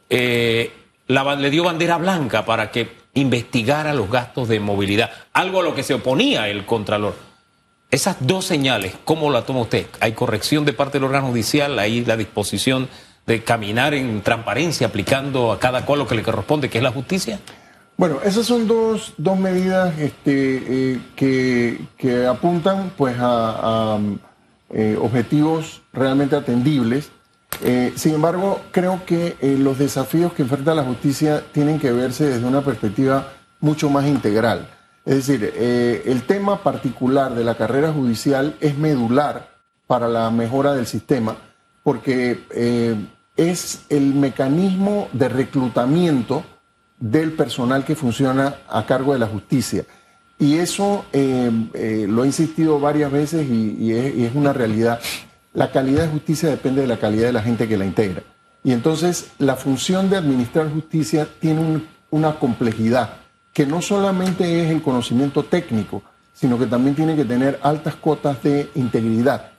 eh, 0.10 0.74
le 1.12 1.50
dio 1.50 1.63
bandera 1.63 1.98
blanca 1.98 2.46
para 2.46 2.72
que 2.72 2.89
investigara 3.13 3.94
los 3.94 4.10
gastos 4.10 4.48
de 4.48 4.60
movilidad, 4.60 5.12
algo 5.34 5.60
a 5.60 5.63
lo 5.63 5.75
que 5.75 5.84
se 5.84 5.94
oponía 5.94 6.48
el 6.48 6.65
Contralor. 6.65 7.15
Esas 7.89 8.15
dos 8.22 8.46
señales, 8.46 8.96
¿cómo 9.03 9.30
la 9.30 9.44
toma 9.44 9.62
usted? 9.62 9.86
¿Hay 10.00 10.13
corrección 10.13 10.63
de 10.63 10.72
parte 10.72 10.98
del 10.98 11.03
órgano 11.03 11.27
judicial? 11.27 11.77
¿Hay 11.77 12.06
la 12.06 12.15
disposición 12.15 12.88
de 13.27 13.44
caminar 13.44 13.94
en 13.94 14.22
transparencia 14.22 14.88
aplicando 14.88 15.51
a 15.51 15.60
cada 15.60 15.86
cual 15.86 16.00
lo 16.00 16.08
que 16.08 16.15
le 16.15 16.24
corresponde, 16.24 16.70
que 16.70 16.77
es 16.77 16.84
la 16.84 16.91
justicia? 16.91 17.39
Bueno, 17.98 18.20
esas 18.24 18.46
son 18.46 18.65
dos, 18.68 19.13
medidas 19.38 20.00
este, 20.00 20.96
eh, 20.96 21.00
que, 21.15 22.25
apuntan 22.25 22.94
pues, 22.98 23.15
a, 23.20 24.00
eh, 24.74 24.98
objetivos 25.00 25.82
realmente 25.91 26.38
atendibles 26.38 27.12
eh, 27.60 27.93
sin 27.96 28.15
embargo, 28.15 28.62
creo 28.72 29.03
que 29.05 29.36
eh, 29.39 29.55
los 29.58 29.77
desafíos 29.77 30.34
que 30.34 30.43
enfrenta 30.43 30.74
la 30.74 30.84
justicia 30.84 31.43
tienen 31.51 31.79
que 31.79 31.91
verse 31.91 32.25
desde 32.25 32.46
una 32.46 32.62
perspectiva 32.62 33.34
mucho 33.60 33.89
más 33.89 34.05
integral. 34.05 34.67
Es 35.05 35.15
decir, 35.27 35.51
eh, 35.55 36.03
el 36.05 36.24
tema 36.24 36.63
particular 36.63 37.36
de 37.36 37.43
la 37.43 37.55
carrera 37.55 37.91
judicial 37.91 38.55
es 38.60 38.77
medular 38.77 39.50
para 39.88 40.08
la 40.08 40.29
mejora 40.31 40.74
del 40.74 40.88
sistema 40.88 41.36
porque 41.84 43.08
es 43.36 43.86
el 43.89 44.13
mecanismo 44.13 45.10
de 45.13 45.29
reclutamiento 45.29 46.43
del 47.00 47.31
personal 47.31 47.84
que 47.84 47.96
funciona 47.96 48.58
a 48.70 48.86
cargo 48.86 49.13
de 49.13 49.20
la 49.20 49.25
justicia. 49.25 49.84
Y 50.38 50.60
eso 50.60 51.05
lo 51.12 52.24
he 52.24 52.27
insistido 52.27 52.79
varias 52.79 53.12
veces 53.12 53.48
y 53.50 53.91
es 53.91 54.36
una 54.36 54.53
realidad 54.53 55.00
la 55.53 55.72
calidad 55.72 56.03
de 56.03 56.10
justicia 56.10 56.50
depende 56.50 56.81
de 56.81 56.88
la 56.88 56.98
calidad 56.98 57.27
de 57.27 57.34
la 57.34 57.43
gente 57.43 57.67
que 57.67 57.77
la 57.77 57.86
integra. 57.86 58.24
Y 58.63 58.72
entonces 58.72 59.31
la 59.39 59.55
función 59.55 60.10
de 60.10 60.17
administrar 60.17 60.72
justicia 60.72 61.27
tiene 61.39 61.84
una 62.10 62.39
complejidad 62.39 63.17
que 63.53 63.65
no 63.65 63.81
solamente 63.81 64.63
es 64.63 64.72
el 64.72 64.81
conocimiento 64.81 65.43
técnico, 65.43 66.03
sino 66.34 66.58
que 66.58 66.65
también 66.65 66.96
tiene 66.96 67.15
que 67.15 67.25
tener 67.25 67.60
altas 67.63 67.96
cotas 67.96 68.41
de 68.43 68.70
integridad. 68.75 69.51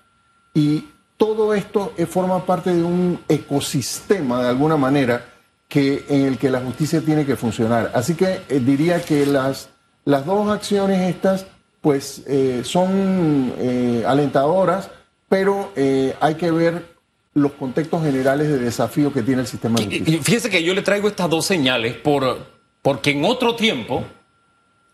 Y 0.54 0.88
todo 1.16 1.54
esto 1.54 1.92
forma 2.08 2.44
parte 2.46 2.74
de 2.74 2.82
un 2.82 3.20
ecosistema, 3.28 4.42
de 4.42 4.48
alguna 4.48 4.76
manera, 4.76 5.26
que, 5.68 6.04
en 6.08 6.26
el 6.26 6.38
que 6.38 6.50
la 6.50 6.60
justicia 6.60 7.00
tiene 7.00 7.24
que 7.24 7.36
funcionar. 7.36 7.92
Así 7.94 8.14
que 8.14 8.42
eh, 8.48 8.60
diría 8.60 9.00
que 9.00 9.24
las, 9.26 9.68
las 10.04 10.26
dos 10.26 10.50
acciones 10.50 11.14
estas, 11.14 11.46
pues, 11.80 12.22
eh, 12.26 12.62
son 12.64 13.54
eh, 13.58 14.04
alentadoras 14.06 14.90
pero 15.32 15.72
eh, 15.76 16.14
hay 16.20 16.34
que 16.34 16.50
ver 16.50 16.94
los 17.32 17.52
contextos 17.52 18.04
generales 18.04 18.48
de 18.48 18.58
desafío 18.58 19.14
que 19.14 19.22
tiene 19.22 19.40
el 19.40 19.46
sistema 19.46 19.78
de 19.78 19.86
justicia. 19.86 20.14
Y, 20.14 20.18
fíjese 20.18 20.50
que 20.50 20.62
yo 20.62 20.74
le 20.74 20.82
traigo 20.82 21.08
estas 21.08 21.30
dos 21.30 21.46
señales 21.46 21.94
por, 21.94 22.48
porque 22.82 23.12
en 23.12 23.24
otro 23.24 23.56
tiempo 23.56 24.04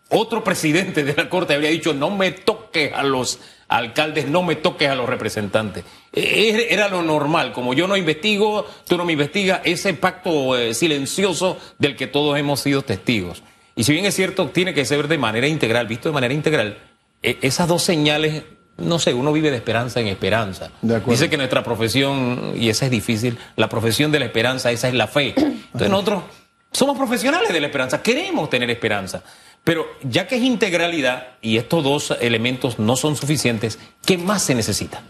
otro 0.07 0.41
presidente 0.41 1.03
de 1.03 1.13
la 1.13 1.27
Corte 1.27 1.55
habría 1.55 1.71
dicho 1.71 1.93
no 1.93 2.09
me 2.09 2.31
toques 2.31 2.93
a 2.93 3.03
los 3.03 3.41
alcaldes, 3.67 4.29
no 4.29 4.41
me 4.41 4.55
toques 4.55 4.89
a 4.89 4.95
los 4.95 5.09
representantes. 5.09 5.83
E, 6.13 6.67
era 6.69 6.87
lo 6.87 7.01
normal, 7.01 7.51
como 7.51 7.73
yo 7.73 7.85
no 7.89 7.97
investigo, 7.97 8.65
tú 8.87 8.95
no 8.95 9.03
me 9.03 9.11
investigas, 9.11 9.59
ese 9.65 9.93
pacto 9.93 10.57
eh, 10.57 10.73
silencioso 10.73 11.57
del 11.79 11.97
que 11.97 12.07
todos 12.07 12.39
hemos 12.39 12.61
sido 12.61 12.81
testigos. 12.81 13.43
Y 13.75 13.83
si 13.83 13.91
bien 13.91 14.05
es 14.05 14.15
cierto, 14.15 14.47
tiene 14.47 14.73
que 14.73 14.85
ser 14.85 15.09
de 15.09 15.17
manera 15.17 15.49
integral, 15.49 15.87
visto 15.87 16.07
de 16.07 16.13
manera 16.13 16.33
integral, 16.33 16.77
e, 17.21 17.37
esas 17.41 17.67
dos 17.67 17.83
señales 17.83 18.45
no 18.79 18.99
sé, 18.99 19.13
uno 19.13 19.31
vive 19.33 19.51
de 19.51 19.57
esperanza 19.57 19.99
en 19.99 20.07
esperanza. 20.07 20.71
Dice 20.81 21.29
que 21.29 21.37
nuestra 21.37 21.63
profesión, 21.63 22.53
y 22.55 22.69
esa 22.69 22.85
es 22.85 22.91
difícil, 22.91 23.37
la 23.55 23.69
profesión 23.69 24.11
de 24.11 24.19
la 24.19 24.25
esperanza, 24.25 24.71
esa 24.71 24.87
es 24.87 24.93
la 24.93 25.07
fe. 25.07 25.33
Entonces 25.37 25.89
nosotros 25.89 26.23
somos 26.71 26.97
profesionales 26.97 27.51
de 27.51 27.59
la 27.59 27.67
esperanza, 27.67 28.01
queremos 28.01 28.49
tener 28.49 28.69
esperanza. 28.69 29.23
Pero 29.63 29.85
ya 30.03 30.27
que 30.27 30.37
es 30.37 30.43
integralidad 30.43 31.27
y 31.41 31.57
estos 31.57 31.83
dos 31.83 32.17
elementos 32.21 32.79
no 32.79 32.95
son 32.95 33.15
suficientes, 33.15 33.77
¿qué 34.05 34.17
más 34.17 34.41
se 34.43 34.55
necesita? 34.55 35.01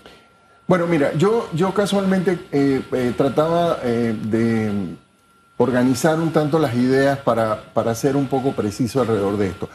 Bueno, 0.68 0.86
mira, 0.86 1.14
yo, 1.16 1.50
yo 1.54 1.74
casualmente 1.74 2.38
eh, 2.52 2.82
eh, 2.92 3.14
trataba 3.18 3.80
eh, 3.84 4.16
de 4.22 4.72
organizar 5.58 6.20
un 6.20 6.32
tanto 6.32 6.60
las 6.60 6.76
ideas 6.76 7.18
para, 7.20 7.74
para 7.74 7.94
ser 7.96 8.16
un 8.16 8.28
poco 8.28 8.54
preciso 8.54 9.02
alrededor 9.02 9.38
de 9.38 9.48
esto. 9.48 9.70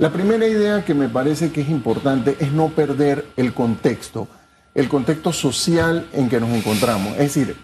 La 0.00 0.10
primera 0.10 0.46
idea 0.48 0.82
que 0.82 0.94
me 0.94 1.10
parece 1.10 1.52
que 1.52 1.60
es 1.60 1.68
importante 1.68 2.34
es 2.40 2.52
no 2.52 2.70
perder 2.70 3.26
el 3.36 3.52
contexto, 3.52 4.28
el 4.74 4.88
contexto 4.88 5.30
social 5.30 6.08
en 6.14 6.30
que 6.30 6.40
nos 6.40 6.48
encontramos. 6.48 7.12
Es 7.18 7.34
decir, 7.34 7.54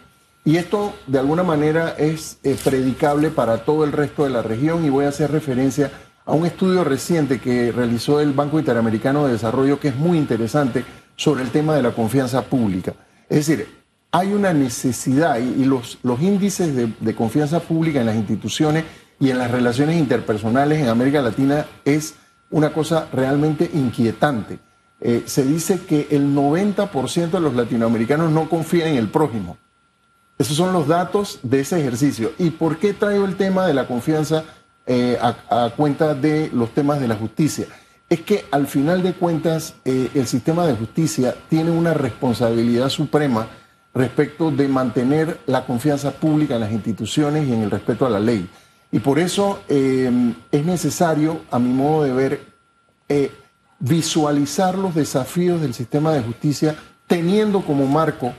y 0.44 0.56
esto 0.56 0.92
de 1.06 1.18
alguna 1.18 1.44
manera 1.44 1.94
es 1.96 2.38
eh, 2.42 2.54
predicable 2.62 3.30
para 3.30 3.64
todo 3.64 3.84
el 3.84 3.92
resto 3.92 4.24
de 4.24 4.30
la 4.30 4.42
región 4.42 4.84
y 4.84 4.90
voy 4.90 5.06
a 5.06 5.08
hacer 5.08 5.32
referencia 5.32 5.90
a 6.26 6.34
un 6.34 6.44
estudio 6.44 6.84
reciente 6.84 7.40
que 7.40 7.72
realizó 7.72 8.20
el 8.20 8.34
Banco 8.34 8.58
Interamericano 8.58 9.24
de 9.24 9.32
Desarrollo 9.32 9.80
que 9.80 9.88
es 9.88 9.96
muy 9.96 10.18
interesante 10.18 10.84
sobre 11.16 11.42
el 11.42 11.48
tema 11.48 11.74
de 11.74 11.84
la 11.84 11.92
confianza 11.92 12.42
pública. 12.42 12.92
Es 13.30 13.46
decir, 13.46 13.66
hay 14.12 14.34
una 14.34 14.52
necesidad 14.52 15.38
y, 15.38 15.64
los, 15.64 16.00
los 16.02 16.20
índices 16.20 16.76
de, 16.76 16.92
de 17.00 17.14
confianza 17.14 17.60
pública 17.60 18.00
en 18.00 18.06
las 18.06 18.16
instituciones 18.16 18.84
y 19.18 19.30
en 19.30 19.38
las 19.38 19.50
relaciones 19.50 19.98
interpersonales 19.98 20.82
en 20.82 20.88
América 20.88 21.22
Latina 21.22 21.64
es 21.86 22.14
una 22.50 22.72
cosa 22.72 23.08
realmente 23.12 23.70
inquietante. 23.72 24.58
Eh, 25.00 25.24
se 25.26 25.44
dice 25.44 25.80
que 25.80 26.08
el 26.10 26.34
90% 26.34 27.30
de 27.30 27.40
los 27.40 27.54
latinoamericanos 27.54 28.30
no 28.30 28.48
confían 28.48 28.88
en 28.88 28.96
el 28.96 29.08
prójimo. 29.08 29.58
Esos 30.38 30.56
son 30.56 30.72
los 30.72 30.86
datos 30.86 31.38
de 31.42 31.60
ese 31.60 31.80
ejercicio. 31.80 32.32
¿Y 32.38 32.50
por 32.50 32.78
qué 32.78 32.92
traigo 32.92 33.24
el 33.24 33.36
tema 33.36 33.66
de 33.66 33.74
la 33.74 33.86
confianza 33.86 34.44
eh, 34.86 35.18
a, 35.20 35.70
cuenta 35.76 36.14
de 36.14 36.50
los 36.52 36.72
temas 36.72 37.00
de 37.00 37.08
la 37.08 37.16
justicia? 37.16 37.66
Es 38.08 38.20
que 38.20 38.44
al 38.50 38.66
final 38.66 39.02
de 39.02 39.14
cuentas 39.14 39.74
eh, 39.84 40.10
el 40.14 40.26
sistema 40.26 40.66
de 40.66 40.76
justicia 40.76 41.34
tiene 41.48 41.70
una 41.70 41.94
responsabilidad 41.94 42.88
suprema 42.88 43.48
respecto 43.94 44.50
de 44.50 44.68
mantener 44.68 45.40
la 45.46 45.64
confianza 45.64 46.12
pública 46.12 46.54
en 46.54 46.60
las 46.60 46.72
instituciones 46.72 47.48
y 47.48 47.52
en 47.52 47.62
el 47.62 47.70
respeto 47.70 48.06
a 48.06 48.10
la 48.10 48.20
ley. 48.20 48.48
Y 48.92 49.00
por 49.00 49.18
eso 49.18 49.60
es 49.68 50.64
necesario, 50.64 51.40
a 51.50 51.58
mi 51.58 51.72
modo 51.72 52.04
de 52.04 52.12
ver, 52.12 52.40
visualizar 53.78 54.76
los 54.76 54.94
desafíos 54.94 55.60
del 55.60 55.74
sistema 55.74 56.12
de 56.12 56.22
justicia 56.22 56.76
teniendo 57.06 57.62
como 57.62 57.86
marco 57.86 58.32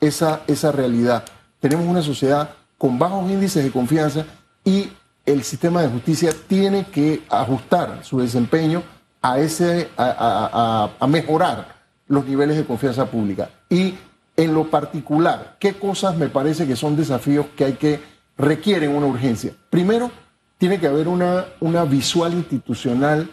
esa, 0.00 0.42
esa 0.46 0.72
realidad. 0.72 1.24
Tenemos 1.60 1.86
una 1.86 2.02
sociedad 2.02 2.50
con 2.78 2.98
bajos 2.98 3.30
índices 3.30 3.64
de 3.64 3.70
confianza 3.70 4.24
y 4.64 4.90
el 5.26 5.42
sistema 5.42 5.82
de 5.82 5.88
justicia 5.88 6.32
tiene 6.46 6.86
que 6.86 7.22
ajustar 7.30 8.00
su 8.02 8.20
desempeño 8.20 8.82
a, 9.22 9.38
ese, 9.38 9.88
a, 9.96 11.06
mejorar 11.08 11.74
los 12.06 12.26
niveles 12.26 12.56
de 12.56 12.64
confianza 12.64 13.06
pública. 13.06 13.48
Y 13.70 13.94
en 14.36 14.52
lo 14.52 14.70
particular, 14.70 15.56
¿qué 15.58 15.74
cosas 15.74 16.16
me 16.16 16.28
parece 16.28 16.66
que 16.66 16.76
son 16.76 16.96
desafíos 16.96 17.46
que 17.56 17.64
hay 17.64 17.72
que 17.74 18.00
requieren 18.36 18.94
una 18.94 19.06
urgencia? 19.06 19.52
Primero, 19.70 20.10
tiene 20.58 20.80
que 20.80 20.86
haber 20.86 21.08
una, 21.08 21.46
una 21.60 21.84
visual 21.84 22.32
institucional 22.32 23.28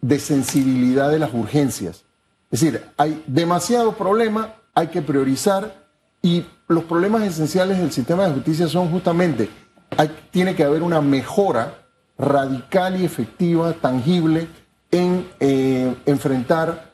de 0.00 0.18
sensibilidad 0.18 1.10
de 1.10 1.18
las 1.18 1.32
urgencias. 1.32 2.04
Es 2.50 2.60
decir, 2.60 2.84
hay 2.96 3.22
demasiado 3.26 3.96
problema, 3.96 4.54
hay 4.74 4.88
que 4.88 5.02
priorizar 5.02 5.86
y 6.22 6.44
los 6.68 6.84
problemas 6.84 7.22
esenciales 7.22 7.78
del 7.78 7.92
sistema 7.92 8.26
de 8.26 8.34
justicia 8.34 8.68
son 8.68 8.90
justamente, 8.90 9.48
hay, 9.96 10.10
tiene 10.30 10.54
que 10.54 10.64
haber 10.64 10.82
una 10.82 11.00
mejora 11.00 11.82
radical 12.18 13.00
y 13.00 13.04
efectiva, 13.04 13.72
tangible, 13.72 14.48
en 14.90 15.28
eh, 15.40 15.94
enfrentar 16.06 16.92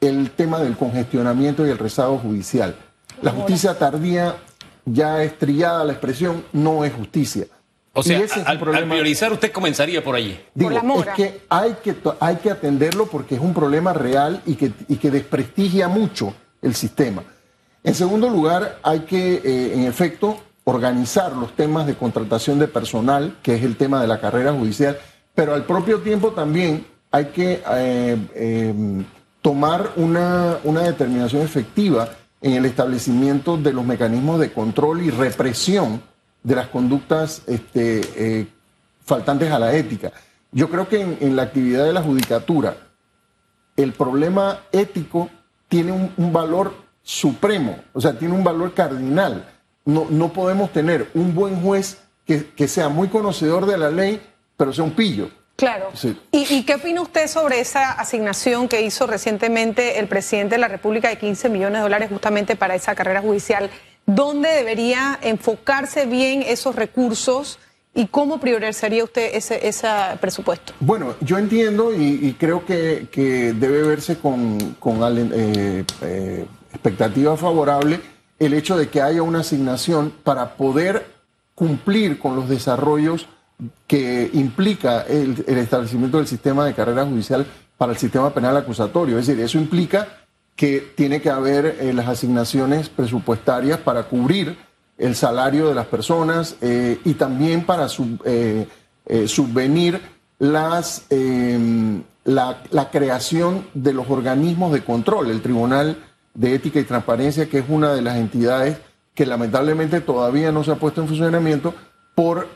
el 0.00 0.30
tema 0.30 0.58
del 0.58 0.76
congestionamiento 0.76 1.66
y 1.66 1.70
el 1.70 1.78
rezago 1.78 2.18
judicial. 2.18 2.74
La 3.22 3.30
justicia 3.30 3.78
tardía, 3.78 4.36
ya 4.86 5.22
estrellada 5.22 5.84
la 5.84 5.92
expresión, 5.92 6.44
no 6.52 6.84
es 6.84 6.94
justicia. 6.94 7.46
O 7.92 8.02
sea, 8.02 8.20
al, 8.44 8.58
priorizar 8.58 9.32
usted 9.32 9.50
comenzaría 9.50 10.04
por 10.04 10.14
allí. 10.16 10.38
Digo, 10.54 10.70
es 10.70 11.06
que 11.16 11.40
hay, 11.48 11.76
que 11.82 11.94
hay 12.20 12.36
que 12.36 12.50
atenderlo 12.50 13.06
porque 13.06 13.36
es 13.36 13.40
un 13.40 13.54
problema 13.54 13.94
real 13.94 14.42
y 14.44 14.54
que, 14.54 14.70
y 14.88 14.96
que 14.96 15.10
desprestigia 15.10 15.88
mucho 15.88 16.34
el 16.60 16.74
sistema. 16.74 17.22
En 17.82 17.94
segundo 17.94 18.28
lugar, 18.28 18.78
hay 18.82 19.00
que, 19.00 19.36
eh, 19.36 19.74
en 19.74 19.84
efecto, 19.84 20.38
organizar 20.64 21.32
los 21.32 21.56
temas 21.56 21.86
de 21.86 21.94
contratación 21.94 22.58
de 22.58 22.68
personal, 22.68 23.36
que 23.42 23.54
es 23.54 23.62
el 23.62 23.76
tema 23.76 24.00
de 24.02 24.08
la 24.08 24.20
carrera 24.20 24.52
judicial, 24.52 24.98
pero 25.34 25.54
al 25.54 25.64
propio 25.64 26.00
tiempo 26.00 26.32
también 26.32 26.86
hay 27.12 27.26
que 27.26 27.62
eh, 27.76 28.16
em, 28.34 29.04
tomar 29.40 29.92
una, 29.96 30.58
una 30.64 30.82
determinación 30.82 31.42
efectiva 31.42 32.10
en 32.40 32.52
el 32.52 32.64
establecimiento 32.64 33.56
de 33.56 33.72
los 33.72 33.84
mecanismos 33.84 34.38
de 34.40 34.52
control 34.52 35.02
y 35.02 35.10
represión 35.10 36.02
de 36.42 36.54
las 36.54 36.68
conductas 36.68 37.42
este, 37.46 38.00
eh, 38.16 38.46
faltantes 39.04 39.50
a 39.50 39.58
la 39.58 39.74
ética. 39.74 40.12
Yo 40.52 40.70
creo 40.70 40.88
que 40.88 41.00
en, 41.00 41.36
la 41.36 41.42
actividad 41.42 41.84
de 41.84 41.92
la 41.92 42.02
judicatura 42.02 42.76
el 43.76 43.92
problema 43.92 44.60
ético 44.72 45.28
tiene 45.68 45.92
un, 45.92 46.32
valor 46.32 46.72
supremo, 47.02 47.78
o 47.92 48.00
sea, 48.00 48.18
tiene 48.18 48.34
un 48.34 48.44
valor 48.44 48.72
cardinal. 48.72 49.48
No, 49.84 50.06
no 50.08 50.32
podemos 50.32 50.72
tener 50.72 51.10
un 51.14 51.34
buen 51.34 51.60
juez 51.60 51.98
que, 52.24 52.46
que, 52.50 52.68
sea 52.68 52.88
muy 52.88 53.08
conocedor 53.08 53.66
de 53.66 53.76
la 53.76 53.90
ley, 53.90 54.20
pero 54.56 54.72
sea 54.72 54.84
un 54.84 54.92
pillo. 54.92 55.30
Claro. 55.56 55.90
¿Y, 56.32 56.54
¿Y, 56.54 56.64
qué 56.64 56.74
opina 56.74 57.00
usted 57.00 57.28
sobre 57.28 57.60
esa 57.60 57.92
asignación 57.92 58.68
que 58.68 58.82
hizo 58.82 59.06
recientemente 59.06 59.98
el 59.98 60.06
presidente 60.06 60.56
de 60.56 60.60
la 60.60 60.68
República 60.68 61.08
de 61.08 61.16
15 61.16 61.48
millones 61.48 61.78
de 61.78 61.82
dólares 61.82 62.10
justamente 62.10 62.56
para 62.56 62.74
esa 62.74 62.94
carrera 62.94 63.22
judicial? 63.22 63.70
¿Dónde 64.04 64.50
debería 64.50 65.18
enfocarse 65.22 66.06
bien 66.06 66.42
esos 66.42 66.76
recursos 66.76 67.58
y 67.94 68.06
cómo 68.06 68.38
priorizaría 68.38 69.02
usted 69.02 69.34
ese, 69.34 69.86
presupuesto? 70.20 70.74
Bueno, 70.78 71.16
yo 71.22 71.38
entiendo 71.38 71.92
y, 71.92 72.36
creo 72.38 72.64
que, 72.64 73.08
debe 73.58 73.82
verse 73.82 74.18
con, 74.18 74.58
eh, 74.60 75.84
eh, 76.02 76.46
expectativa 76.72 77.36
favorable 77.36 78.00
el 78.38 78.52
hecho 78.52 78.76
de 78.76 78.90
que 78.90 79.00
haya 79.00 79.22
una 79.22 79.40
asignación 79.40 80.12
para 80.22 80.56
poder 80.56 81.06
cumplir 81.54 82.18
con 82.18 82.36
los 82.36 82.50
desarrollos 82.50 83.26
que 83.86 84.30
implica 84.34 85.02
el, 85.02 85.44
establecimiento 85.46 86.18
del 86.18 86.26
sistema 86.26 86.64
de 86.64 86.74
carrera 86.74 87.06
judicial 87.06 87.46
para 87.78 87.92
el 87.92 87.98
sistema 87.98 88.32
penal 88.32 88.56
acusatorio. 88.56 89.18
Es 89.18 89.26
decir, 89.26 89.42
eso 89.42 89.58
implica 89.58 90.08
que 90.54 90.92
tiene 90.94 91.20
que 91.20 91.30
haber 91.30 91.66
eh, 91.80 91.92
las 91.92 92.08
asignaciones 92.08 92.88
presupuestarias 92.88 93.78
para 93.78 94.04
cubrir 94.04 94.56
el 94.98 95.14
salario 95.14 95.68
de 95.68 95.74
las 95.74 95.86
personas 95.86 96.56
eh, 96.60 96.98
y 97.04 97.14
también 97.14 97.64
para 97.64 97.86
eh, 98.24 98.66
subvenir 99.26 100.00
las, 100.38 101.04
em, 101.10 102.02
la, 102.24 102.90
creación 102.90 103.66
de 103.74 103.92
los 103.92 104.08
organismos 104.08 104.72
de 104.72 104.82
control, 104.82 105.30
el 105.30 105.42
Tribunal 105.42 105.98
de 106.34 106.54
Ética 106.54 106.80
y 106.80 106.84
Transparencia, 106.84 107.48
que 107.48 107.58
es 107.58 107.64
una 107.68 107.92
de 107.92 108.02
las 108.02 108.16
entidades 108.16 108.78
que 109.14 109.26
lamentablemente 109.26 110.00
todavía 110.00 110.52
no 110.52 110.64
se 110.64 110.72
ha 110.72 110.76
puesto 110.76 111.00
en 111.00 111.08
funcionamiento 111.08 111.74
por 112.16 112.48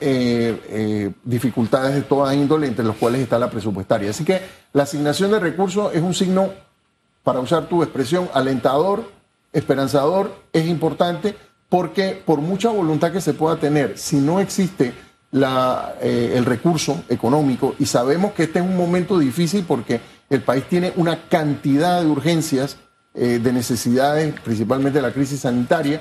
dificultades 1.22 1.94
de 1.94 2.00
toda 2.00 2.34
índole, 2.34 2.66
entre 2.66 2.84
los 2.84 2.96
cuales 2.96 3.20
está 3.20 3.38
la 3.38 3.50
presupuestaria. 3.50 4.10
Así 4.10 4.24
que 4.24 4.40
la 4.72 4.84
asignación 4.84 5.30
de 5.30 5.38
recursos 5.38 5.94
es 5.94 6.00
un 6.00 6.14
signo 6.14 6.50
para 7.22 7.40
usar 7.40 7.66
tu 7.66 7.82
expresión, 7.82 8.28
alentador, 8.32 9.04
esperanzador, 9.52 10.34
es 10.52 10.66
importante 10.66 11.36
porque 11.68 12.20
por 12.24 12.40
mucha 12.40 12.70
voluntad 12.70 13.12
que 13.12 13.20
se 13.20 13.34
pueda 13.34 13.56
tener, 13.56 13.98
si 13.98 14.16
no 14.16 14.40
existe 14.40 14.92
la, 15.30 15.94
eh, 16.00 16.32
el 16.34 16.44
recurso 16.44 17.04
económico, 17.08 17.74
y 17.78 17.86
sabemos 17.86 18.32
que 18.32 18.44
este 18.44 18.58
es 18.58 18.64
un 18.64 18.76
momento 18.76 19.18
difícil 19.18 19.64
porque 19.66 20.00
el 20.28 20.42
país 20.42 20.64
tiene 20.68 20.92
una 20.96 21.28
cantidad 21.28 22.00
de 22.00 22.08
urgencias, 22.08 22.78
eh, 23.14 23.38
de 23.42 23.52
necesidades, 23.52 24.40
principalmente 24.40 25.02
la 25.02 25.12
crisis 25.12 25.40
sanitaria, 25.40 26.00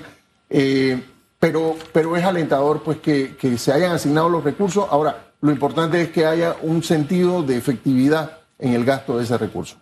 eh, 0.50 1.04
pero, 1.40 1.76
pero 1.94 2.16
es 2.18 2.24
alentador 2.24 2.84
pues 2.84 3.00
que, 3.00 3.36
que 3.36 3.58
se 3.58 3.72
hayan 3.72 3.94
asignado 3.94 4.30
los 4.30 4.44
recursos. 4.44 4.86
Ahora, 4.90 5.32
lo 5.42 5.52
importante 5.52 6.02
es 6.02 6.10
que 6.10 6.26
haya 6.26 6.56
un 6.62 6.84
sentido 6.84 7.44
de 7.44 7.58
efectividad 7.58 8.40
en 8.58 8.74
el 8.74 8.84
gasto 8.86 9.18
de 9.18 9.24
ese 9.24 9.38
recurso. 9.38 9.78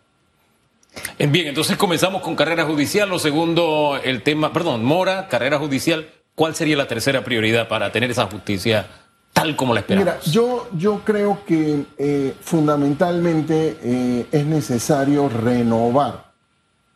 Bien, 1.18 1.48
entonces 1.48 1.78
comenzamos 1.78 2.22
con 2.22 2.36
carrera 2.36 2.66
judicial. 2.66 3.10
Lo 3.10 3.20
segundo, 3.20 4.00
el 4.04 4.24
tema, 4.24 4.54
perdón, 4.54 4.84
Mora, 4.84 5.28
carrera 5.28 5.58
judicial. 5.60 6.10
¿Cuál 6.36 6.56
sería 6.56 6.78
la 6.78 6.88
tercera 6.88 7.24
prioridad 7.24 7.68
para 7.68 7.92
tener 7.92 8.12
esa 8.12 8.26
justicia 8.28 8.88
tal 9.34 9.56
como 9.56 9.74
la 9.74 9.80
esperamos? 9.80 10.14
Mira, 10.14 10.32
yo, 10.32 10.68
yo 10.78 11.02
creo 11.04 11.44
que 11.46 11.86
eh, 11.98 12.36
fundamentalmente 12.42 13.78
eh, 13.82 14.28
es 14.32 14.46
necesario 14.46 15.30
renovar 15.30 16.32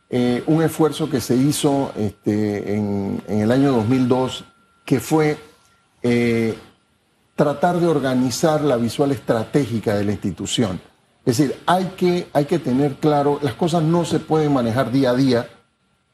eh, 0.10 0.44
un 0.46 0.62
esfuerzo 0.62 1.10
que 1.10 1.22
se 1.22 1.36
hizo 1.36 1.92
este, 1.98 2.76
en, 2.76 3.24
en, 3.28 3.42
el 3.42 3.52
año 3.52 3.72
2002, 3.72 4.44
que 4.86 5.00
fue 5.00 5.38
tratar 7.36 7.80
de 7.80 7.88
organizar 7.88 8.62
la 8.62 8.78
visual 8.78 9.12
estratégica 9.12 9.96
de 9.96 10.06
la 10.06 10.12
institución. 10.12 10.80
Es 11.26 11.38
decir, 11.38 11.56
hay 11.66 11.86
que, 11.98 12.28
hay 12.34 12.46
que 12.46 12.60
tener 12.60 12.96
claro, 12.96 13.40
las 13.42 13.54
cosas 13.54 13.84
no 13.84 14.06
se 14.06 14.20
pueden 14.20 14.54
manejar 14.54 14.92
día 14.92 15.12
a 15.12 15.16
día, 15.16 15.50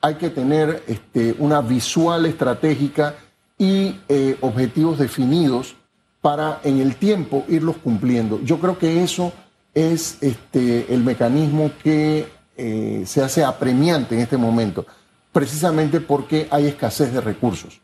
hay 0.01 0.15
que 0.15 0.29
tener 0.29 0.83
este, 0.87 1.35
una 1.39 1.61
visual 1.61 2.25
estratégica 2.25 3.15
y 3.57 3.99
eh, 4.09 4.37
objetivos 4.41 4.99
definidos 4.99 5.75
para 6.21 6.59
en 6.63 6.79
el 6.79 6.95
tiempo 6.95 7.45
irlos 7.47 7.77
cumpliendo. 7.77 8.41
Yo 8.41 8.59
creo 8.59 8.77
que 8.77 9.03
eso 9.03 9.31
es 9.73 10.17
este, 10.21 10.93
el 10.93 11.03
mecanismo 11.03 11.71
que 11.81 12.27
eh, 12.57 13.03
se 13.05 13.23
hace 13.23 13.43
apremiante 13.43 14.15
en 14.15 14.21
este 14.21 14.37
momento, 14.37 14.85
precisamente 15.31 16.01
porque 16.01 16.47
hay 16.51 16.67
escasez 16.67 17.13
de 17.13 17.21
recursos. 17.21 17.81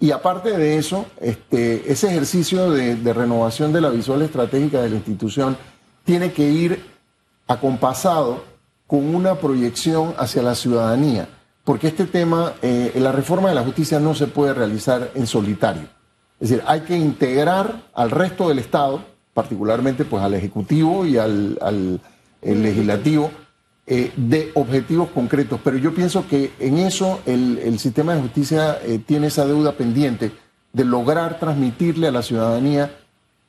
Y 0.00 0.10
aparte 0.10 0.56
de 0.56 0.76
eso, 0.76 1.06
este, 1.20 1.90
ese 1.90 2.08
ejercicio 2.08 2.70
de, 2.70 3.12
renovación 3.12 3.72
de 3.72 3.80
la 3.80 3.90
visual 3.90 4.22
estratégica 4.22 4.82
de 4.82 4.90
la 4.90 4.96
institución, 4.96 5.56
tiene 6.04 6.32
que 6.32 6.48
ir 6.48 6.84
acompasado 7.46 8.44
con 8.86 9.14
una 9.14 9.36
proyección 9.36 10.14
hacia 10.18 10.42
la 10.42 10.54
ciudadanía, 10.54 11.28
porque 11.64 11.88
este 11.88 12.04
tema, 12.04 12.52
eh, 12.60 12.92
la 12.96 13.12
reforma 13.12 13.48
de 13.48 13.54
la 13.54 13.62
justicia 13.62 13.98
no 13.98 14.14
se 14.14 14.26
puede 14.26 14.52
realizar 14.52 15.10
en 15.14 15.26
solitario. 15.26 15.88
Es 16.40 16.50
decir, 16.50 16.64
hay 16.66 16.80
que 16.80 16.96
integrar 16.96 17.84
al 17.94 18.10
resto 18.10 18.48
del 18.48 18.58
Estado, 18.58 19.02
particularmente 19.32 20.04
pues 20.04 20.22
al 20.22 20.34
Ejecutivo 20.34 21.06
y 21.06 21.16
al 21.16 22.00
Legislativo, 22.42 23.30
eh, 23.86 24.12
de 24.16 24.50
objetivos 24.54 25.10
concretos. 25.10 25.60
Pero 25.62 25.76
yo 25.76 25.94
pienso 25.94 26.26
que 26.26 26.52
en 26.58 26.78
eso 26.78 27.20
el, 27.26 27.58
el 27.58 27.78
sistema 27.78 28.14
de 28.14 28.22
justicia 28.22 28.78
eh, 28.82 28.98
tiene 29.04 29.26
esa 29.26 29.44
deuda 29.44 29.72
pendiente 29.72 30.32
de 30.72 30.84
lograr 30.84 31.38
transmitirle 31.38 32.08
a 32.08 32.10
la 32.10 32.22
ciudadanía 32.22 32.96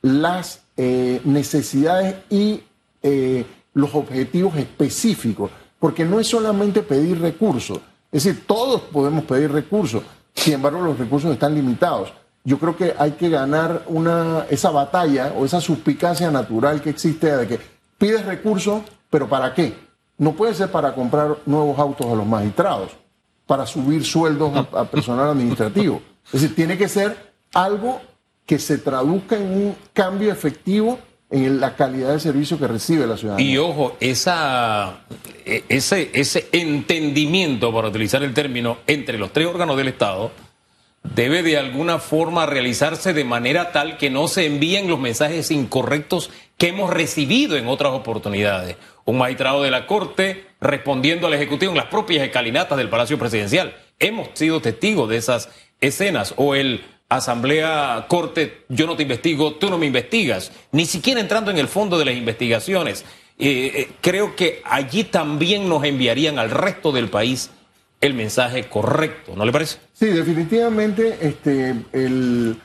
las 0.02 0.60
eh, 0.76 1.22
necesidades 1.24 2.16
y 2.30 2.62
los 3.72 3.94
objetivos 3.94 4.56
específicos, 4.56 5.52
porque 5.78 6.04
no 6.04 6.18
es 6.18 6.26
solamente 6.26 6.82
pedir 6.82 7.20
recursos, 7.20 7.78
es 8.10 8.24
decir, 8.24 8.44
todos 8.48 8.80
podemos 8.80 9.22
pedir 9.24 9.52
recursos, 9.52 10.02
sin 10.34 10.54
embargo 10.54 10.80
los 10.80 10.98
recursos 10.98 11.30
están 11.30 11.54
limitados. 11.54 12.12
Yo 12.42 12.58
creo 12.58 12.76
que 12.76 12.94
hay 12.98 13.12
que 13.12 13.28
ganar 13.28 13.84
una, 13.86 14.44
esa 14.50 14.70
batalla 14.70 15.34
o 15.36 15.44
esa 15.44 15.60
suspicacia 15.60 16.32
natural 16.32 16.82
que 16.82 16.90
existe 16.90 17.36
de 17.36 17.46
que 17.46 17.60
pides 17.96 18.24
recursos, 18.26 18.82
pero 19.08 19.28
¿para 19.28 19.54
qué? 19.54 19.85
No 20.18 20.32
puede 20.32 20.54
ser 20.54 20.70
para 20.70 20.94
comprar 20.94 21.36
nuevos 21.46 21.78
autos 21.78 22.06
a 22.06 22.14
los 22.14 22.26
magistrados, 22.26 22.92
para 23.46 23.66
subir 23.66 24.04
sueldos 24.04 24.66
a, 24.72 24.84
personal 24.84 25.28
administrativo. 25.28 26.00
Es 26.26 26.40
decir, 26.40 26.54
tiene 26.54 26.78
que 26.78 26.88
ser 26.88 27.34
algo 27.52 28.00
que 28.46 28.58
se 28.58 28.78
traduzca 28.78 29.36
en 29.36 29.42
un 29.42 29.76
cambio 29.92 30.32
efectivo 30.32 30.98
en 31.30 31.60
la 31.60 31.74
calidad 31.74 32.12
de 32.12 32.20
servicio 32.20 32.58
que 32.58 32.68
recibe 32.68 33.06
la 33.06 33.16
ciudadanía. 33.16 33.50
Y 33.50 33.58
ojo, 33.58 33.96
esa, 34.00 35.00
ese, 35.44 36.10
ese 36.14 36.48
entendimiento, 36.52 37.72
para 37.72 37.88
utilizar 37.88 38.22
el 38.22 38.32
término, 38.32 38.78
entre 38.86 39.18
los 39.18 39.32
tres 39.32 39.46
órganos 39.46 39.76
del 39.76 39.88
Estado, 39.88 40.30
debe 41.14 41.42
de 41.42 41.58
alguna 41.58 41.98
forma 41.98 42.46
realizarse 42.46 43.12
de 43.12 43.24
manera 43.24 43.72
tal 43.72 43.96
que 43.96 44.10
no 44.10 44.28
se 44.28 44.46
envíen 44.46 44.88
los 44.88 44.98
mensajes 44.98 45.50
incorrectos 45.50 46.30
que 46.56 46.68
hemos 46.68 46.90
recibido 46.90 47.56
en 47.56 47.68
otras 47.68 47.92
oportunidades. 47.92 48.76
Un 49.06 49.18
magistrado 49.18 49.62
de 49.62 49.70
la 49.70 49.86
Corte 49.86 50.44
respondiendo 50.60 51.26
al 51.26 51.34
Ejecutivo 51.34 51.72
en 51.72 51.78
las 51.78 51.86
propias 51.86 52.24
escalinatas 52.24 52.76
del 52.76 52.90
Palacio 52.90 53.18
Presidencial. 53.18 53.74
Hemos 53.98 54.28
sido 54.34 54.60
testigos 54.60 55.08
de 55.08 55.16
esas 55.16 55.48
escenas. 55.80 56.34
O 56.36 56.54
el 56.54 56.84
Asamblea 57.08 58.06
Corte, 58.08 58.64
yo 58.68 58.86
no 58.86 58.96
te 58.96 59.04
investigo, 59.04 59.54
tú 59.54 59.70
no 59.70 59.78
me 59.78 59.86
investigas. 59.86 60.52
Ni 60.72 60.86
siquiera 60.86 61.20
entrando 61.20 61.50
en 61.50 61.58
el 61.58 61.68
fondo 61.68 61.98
de 61.98 62.04
las 62.04 62.14
investigaciones. 62.14 63.04
Eh, 63.38 63.72
eh, 63.74 63.88
creo 64.00 64.34
que 64.34 64.60
allí 64.64 65.04
también 65.04 65.68
nos 65.68 65.84
enviarían 65.84 66.38
al 66.38 66.50
resto 66.50 66.90
del 66.92 67.08
país 67.08 67.50
el 68.00 68.14
mensaje 68.14 68.64
correcto, 68.68 69.34
¿no 69.36 69.44
le 69.44 69.52
parece? 69.52 69.78
Sí, 69.92 70.06
definitivamente 70.06 71.18
este, 71.20 71.74
el, 71.92 72.56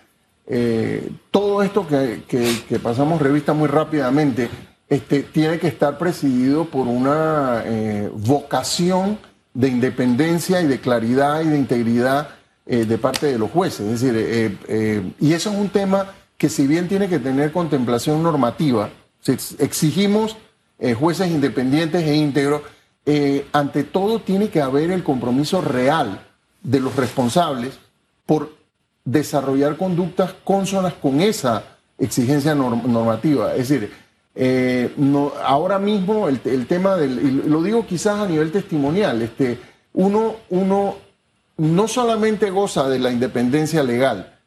eh, 0.47 1.09
todo 1.29 1.63
esto 1.63 1.87
que, 1.87 2.79
pasamos 2.79 3.21
revista 3.21 3.53
muy 3.53 3.67
rápidamente 3.67 4.49
este, 4.91 5.23
tiene 5.23 5.57
que 5.57 5.67
estar 5.67 5.97
presidido 5.97 6.65
por 6.65 6.85
una 6.87 7.63
eh, 7.65 8.11
vocación 8.13 9.17
de 9.53 9.69
independencia 9.69 10.61
y 10.61 10.67
de 10.67 10.79
claridad 10.79 11.41
y 11.41 11.47
de 11.47 11.57
integridad 11.57 12.29
eh, 12.67 12.85
de 12.85 12.97
parte 12.99 13.25
de 13.25 13.39
los 13.39 13.49
jueces. 13.49 13.87
Es 13.87 14.01
decir, 14.01 15.15
y 15.19 15.33
eso 15.33 15.49
es 15.49 15.57
un 15.57 15.69
tema 15.69 16.11
que 16.37 16.49
si 16.49 16.67
bien 16.67 16.87
tiene 16.87 17.09
que 17.09 17.19
tener 17.19 17.51
contemplación 17.51 18.21
normativa, 18.21 18.89
exigimos 19.59 20.37
jueces 20.99 21.29
independientes 21.29 22.03
e 22.03 22.15
íntegros, 22.15 22.61
eh, 23.05 23.47
ante 23.51 23.83
todo 23.83 24.19
tiene 24.19 24.49
que 24.49 24.61
haber 24.61 24.91
el 24.91 25.03
compromiso 25.03 25.59
real 25.61 26.21
de 26.61 26.79
los 26.79 26.95
responsables 26.95 27.79
por 28.27 28.55
desarrollar 29.03 29.75
conductas 29.75 30.33
consonas 30.43 30.93
con 30.93 31.19
esa 31.19 31.63
exigencia 31.97 32.53
normativa. 32.53 33.55
Es 33.55 33.69
decir, 33.69 33.91
eh, 34.35 34.93
ahora 35.43 35.79
mismo 35.79 36.27
el, 36.27 36.67
tema 36.67 36.95
del, 36.95 37.49
lo 37.49 37.61
digo 37.61 37.85
quizás 37.85 38.19
a 38.19 38.27
nivel 38.27 38.51
testimonial, 38.51 39.21
este, 39.21 39.59
uno, 39.93 40.35
uno 40.49 40.95
no 41.57 41.87
solamente 41.87 42.49
goza 42.49 42.87
de 42.89 42.99
la 42.99 43.11
independencia 43.11 43.83
legal 43.83 44.39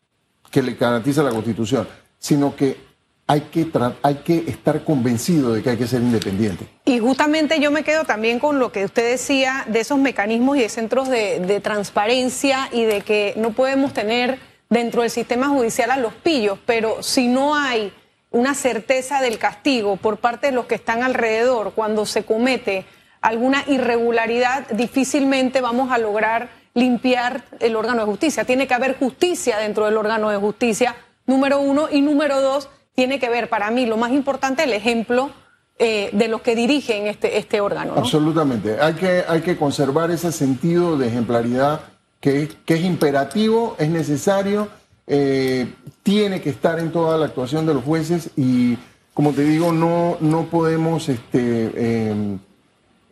que 0.51 0.63
le 0.63 0.75
garantiza 0.75 1.23
la 1.23 1.31
Constitución, 1.31 1.87
sino 2.19 2.55
que 2.57 2.79
hay 3.27 3.41
que, 3.43 3.71
hay 4.03 4.15
que 4.17 4.45
estar 4.47 4.85
convencido 4.85 5.55
de 5.55 5.63
que 5.63 5.71
hay 5.71 5.77
que 5.77 5.87
ser 5.87 6.03
independiente. 6.03 6.67
Y 6.85 6.99
justamente 6.99 7.59
yo 7.59 7.71
me 7.71 7.83
quedo 7.83 8.05
también 8.05 8.39
con 8.39 8.59
lo 8.59 8.71
que 8.71 8.85
usted 8.85 9.11
decía 9.11 9.65
de 9.67 9.81
esos 9.81 9.99
mecanismos 9.99 10.57
y 10.57 10.61
de 10.61 10.69
centros 10.69 11.09
de, 11.09 11.61
transparencia 11.63 12.69
y 12.71 12.85
de 12.85 13.01
que 13.01 13.35
no 13.37 13.53
podemos 13.53 13.93
tener 13.93 14.39
dentro 14.69 15.03
del 15.03 15.11
sistema 15.11 15.49
judicial 15.49 15.91
a 15.91 15.97
los 15.97 16.13
pillos, 16.13 16.59
pero 16.67 17.03
si 17.03 17.29
no 17.29 17.55
hay 17.55 17.93
una 18.35 18.55
certeza 18.55 19.21
del 19.21 19.39
castigo 19.39 19.97
por 19.97 20.17
parte 20.17 20.49
de 20.49 20.53
los 20.53 20.67
que 20.67 20.75
están 20.75 21.05
alrededor 21.05 21.73
cuando 21.73 22.05
se 22.05 22.25
comete 22.25 22.85
alguna 23.21 23.65
irregularidad, 23.69 24.69
difícilmente 24.71 25.61
vamos 25.61 25.93
a 25.93 25.99
lograr 25.99 26.51
limpiar 26.75 27.45
el 27.61 27.77
órgano 27.77 28.01
de 28.01 28.07
justicia. 28.07 28.45
Tiene 28.45 28.67
que 28.67 28.75
haber 28.75 28.99
justicia 28.99 29.57
dentro 29.59 29.85
del 29.87 29.97
órgano 29.97 30.31
de 30.31 30.37
justicia, 30.37 30.97
número 31.27 31.61
uno, 31.61 31.89
y 31.91 32.01
número 32.01 32.41
dos, 32.41 32.69
tiene 32.97 33.21
que 33.21 33.29
ver 33.29 33.49
para 33.49 33.71
mí 33.71 33.87
lo 33.87 33.97
más 33.97 34.11
importante 34.11 34.65
el 34.65 34.73
ejemplo 34.73 35.31
eh, 35.79 36.11
de 36.13 36.27
los 36.27 36.43
que 36.43 36.57
dirigen 36.57 37.07
este, 37.07 37.39
este 37.39 37.61
órgano. 37.61 37.95
Absolutamente. 37.97 38.81
Hay 38.81 38.95
que, 38.95 39.25
hay 39.29 39.43
que 39.43 39.57
conservar 39.57 40.11
ese 40.11 40.33
sentido 40.33 40.99
de 40.99 41.07
ejemplaridad 41.07 41.83
que, 42.21 42.49
que 42.67 42.75
es 42.75 42.83
imperativo, 42.83 43.77
es 43.79 43.91
necesario, 43.91 44.69
eh, 45.07 45.71
tiene 46.03 46.41
que 46.41 46.51
estar 46.51 46.79
en 46.79 46.91
toda 46.91 47.19
la 47.19 47.27
actuación 47.27 47.67
de 47.67 47.75
los 47.75 47.85
jueces 47.85 48.31
y, 48.37 48.79
como 49.13 49.33
te 49.33 49.43
digo, 49.43 49.73
no, 49.73 50.17
no 50.21 50.45
podemos 50.47 51.09
este, 51.09 52.09
em, 52.11 52.39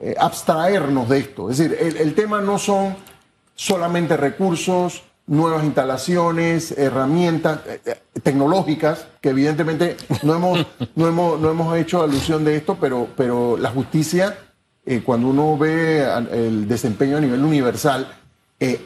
eh, 0.00 0.14
abstraernos 0.18 1.09
de 1.09 1.18
esto. 1.18 1.50
Es 1.50 1.59
decir, 1.59 1.76
el, 1.78 1.98
el 1.98 2.14
tema 2.14 2.40
no 2.40 2.59
son 2.59 2.96
solamente 3.55 4.16
recursos, 4.16 5.02
nuevas 5.26 5.64
instalaciones, 5.64 6.72
herramientas 6.78 7.61
eh, 7.66 8.00
tecnológicas, 8.22 9.07
que 9.20 9.31
evidentemente 9.31 9.96
no 10.22 10.35
hemos, 10.35 10.66
no 10.96 11.07
hemos, 11.07 11.40
no 11.40 11.50
hemos 11.50 11.76
hecho 11.76 12.02
alusión 12.02 12.42
de 12.44 12.57
esto, 12.57 12.78
pero, 12.81 13.09
pero 13.16 13.59
la 13.59 13.70
justicia, 13.70 14.38
cuando 15.05 15.28
uno 15.28 15.57
ve 15.57 16.05
el 16.33 16.66
desempeño 16.66 17.18
a 17.18 17.20
nivel 17.20 17.44
universal, 17.44 18.12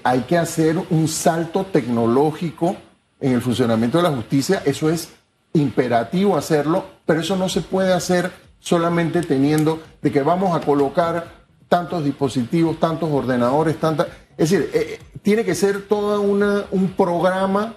hay 0.05 0.21
que 0.29 0.37
hacer 0.37 0.77
un 0.91 1.09
salto 1.09 1.65
tecnológico 1.65 2.77
en 3.21 3.33
el 3.33 3.43
funcionamiento 3.43 3.99
de 3.99 4.05
la 4.05 4.11
justicia, 4.11 4.63
eso 4.65 4.91
es 4.91 5.11
imperativo 5.55 6.37
hacerlo, 6.37 6.85
pero 7.07 7.21
eso 7.21 7.37
no 7.37 7.49
se 7.49 7.63
puede 7.63 7.93
hacer 7.93 8.31
solamente 8.59 9.23
teniendo 9.23 9.83
de 10.03 10.13
que 10.13 10.23
vamos 10.23 10.55
a 10.55 10.61
colocar 10.61 11.47
tantos 11.69 12.05
dispositivos, 12.05 12.79
tantos 12.79 13.11
ordenadores, 13.11 13.79
tantas... 13.79 14.09
Es 14.37 14.51
decir, 14.51 15.01
tiene 15.23 15.45
que 15.45 15.55
ser 15.55 15.89
todo 15.89 16.21
un 16.21 16.95
programa 16.97 17.75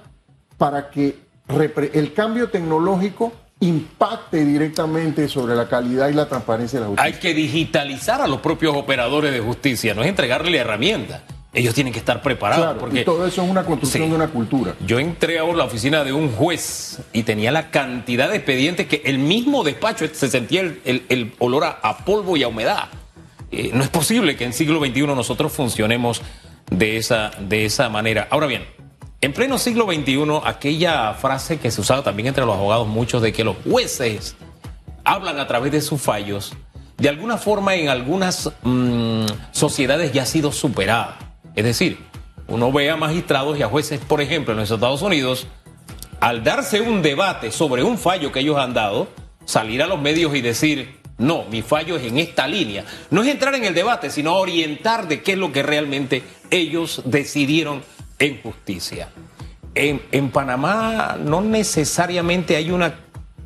para 0.58 0.89
que 0.89 1.17
el 1.93 2.13
cambio 2.13 2.49
tecnológico 2.49 3.32
impacte 3.62 4.45
directamente 4.45 5.28
sobre 5.28 5.56
la 5.56 5.67
calidad 5.67 6.10
y 6.10 6.13
la 6.13 6.28
transparencia 6.28 6.80
de 6.80 6.86
la 6.86 6.89
justicia. 6.89 7.13
Hay 7.13 7.19
que 7.19 7.34
digitalizar 7.34 8.21
a 8.21 8.28
los 8.28 8.39
propios 8.41 8.75
operadores 8.75 9.32
de 9.32 9.39
justicia, 9.39 9.93
no 9.93 10.02
es 10.02 10.10
entregarle 10.10 10.58
herramientas. 10.58 11.21
Ellos 11.52 11.74
tienen 11.74 11.92
que 11.92 12.00
estar 12.00 12.22
preparados. 12.22 12.78
porque 12.80 13.04
todo 13.04 13.26
eso 13.26 13.44
es 13.44 13.50
una 13.50 13.64
construcción 13.64 14.10
de 14.10 14.16
una 14.16 14.28
cultura. 14.28 14.76
Yo 14.86 15.00
entré 15.00 15.40
a 15.40 15.44
la 15.46 15.64
oficina 15.64 16.04
de 16.04 16.14
un 16.14 16.32
juez 16.32 17.00
y 17.12 17.24
tenía 17.24 17.52
la 17.52 17.72
cantidad 17.72 18.30
de 18.30 18.36
expedientes 18.38 18.88
que 18.88 19.02
el 19.06 19.18
mismo 19.18 19.64
despacho 19.64 20.06
se 20.14 20.30
sentía 20.30 20.62
el, 20.62 21.34
olor 21.40 21.64
a, 21.66 21.98
polvo 22.06 22.38
y 22.38 22.44
a 22.44 22.48
humedad. 22.48 22.90
Eh, 23.52 23.72
no 23.74 23.84
es 23.84 23.90
posible 23.90 24.36
que 24.36 24.46
en 24.46 24.54
siglo 24.54 24.80
XXI 24.80 25.08
nosotros 25.08 25.52
funcionemos 25.52 26.22
de 26.70 26.98
esa, 26.98 27.32
de 27.40 27.66
esa 27.66 27.90
manera. 27.90 28.28
Ahora 28.30 28.46
bien, 28.46 28.68
en 29.22 29.34
pleno 29.34 29.58
siglo 29.58 29.86
XXI, 29.86 30.42
aquella 30.46 31.14
frase 31.16 31.58
que 31.58 31.72
se 31.72 31.82
usaba 31.82 32.04
también 32.04 32.28
entre 32.28 32.46
los 32.46 32.56
abogados 32.56 32.88
muchos 32.88 33.24
de 33.24 33.34
que 33.34 33.44
los 33.44 33.58
jueces 33.70 34.36
hablan 35.04 35.40
a 35.40 35.48
través 35.48 35.72
de 35.72 35.82
sus 35.82 36.00
fallos, 36.00 36.54
de 36.98 37.10
alguna 37.10 37.38
forma 37.38 37.74
en 37.74 37.90
algunas 37.90 38.52
mm, 38.62 39.26
sociedades 39.52 40.14
ya 40.14 40.24
ha 40.24 40.26
sido 40.28 40.52
superada. 40.52 41.29
Es 41.60 41.65
decir, 41.65 41.98
uno 42.48 42.72
ve 42.72 42.89
a 42.89 42.95
magistrados 42.95 43.60
y 43.60 43.63
a 43.63 43.67
jueces, 43.67 44.00
por 44.00 44.22
ejemplo, 44.22 44.54
en 44.54 44.62
los 44.62 44.72
Estados 44.72 45.02
Unidos, 45.02 45.45
al 46.22 46.41
darse 46.41 46.80
un 46.80 47.02
debate 47.02 47.52
sobre 47.52 47.84
un 47.84 47.98
fallo 47.98 48.32
que 48.32 48.39
ellos 48.39 48.58
han 48.58 48.74
dado, 48.74 49.10
salir 49.43 49.84
a 49.84 49.88
los 49.88 50.02
medios 50.02 50.34
y 50.34 50.39
decir, 50.39 51.00
no, 51.17 51.43
mi 51.52 51.62
fallo 51.62 51.98
es 51.98 52.04
en 52.04 52.17
esta 52.17 52.48
línea. 52.48 52.86
No 53.12 53.24
es 53.24 53.28
entrar 53.28 53.54
en 53.56 53.65
el 53.65 53.74
debate, 53.74 54.10
sino 54.10 54.36
orientar 54.36 55.10
de 55.10 55.22
qué 55.22 55.34
es 55.34 55.38
lo 55.38 55.52
que 55.52 55.62
realmente 55.62 56.24
ellos 56.50 57.02
decidieron 57.04 57.84
en 58.19 58.41
justicia. 58.41 59.10
En, 59.76 60.32
Panamá 60.32 61.17
no 61.22 61.41
necesariamente 61.41 62.56
hay 62.56 62.72
una... 62.72 63.02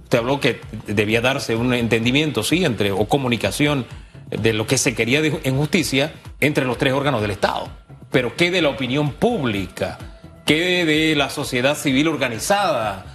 Te 0.08 0.18
habló 0.18 0.40
que 0.40 0.62
debía 0.86 1.20
darse 1.20 1.56
un 1.56 1.74
entendimiento, 1.74 2.44
sí, 2.44 2.64
entre, 2.64 2.92
o 2.92 3.06
comunicación 3.06 3.88
de 4.30 4.54
lo 4.54 4.68
que 4.68 4.78
se 4.78 4.94
quería 4.94 5.20
en 5.20 5.58
justicia 5.58 6.14
entre 6.42 6.66
los 6.66 6.78
tres 6.78 6.94
órganos 6.94 7.20
del 7.20 7.32
Estado. 7.32 7.83
Pero 8.14 8.36
¿qué 8.38 8.52
de 8.52 8.62
la 8.62 8.70
opinión 8.70 9.12
pública? 9.12 9.98
¿Qué 10.46 10.86
de 10.86 11.16
la 11.16 11.32
sociedad 11.32 11.76
civil 11.76 12.08
organizada? 12.08 13.06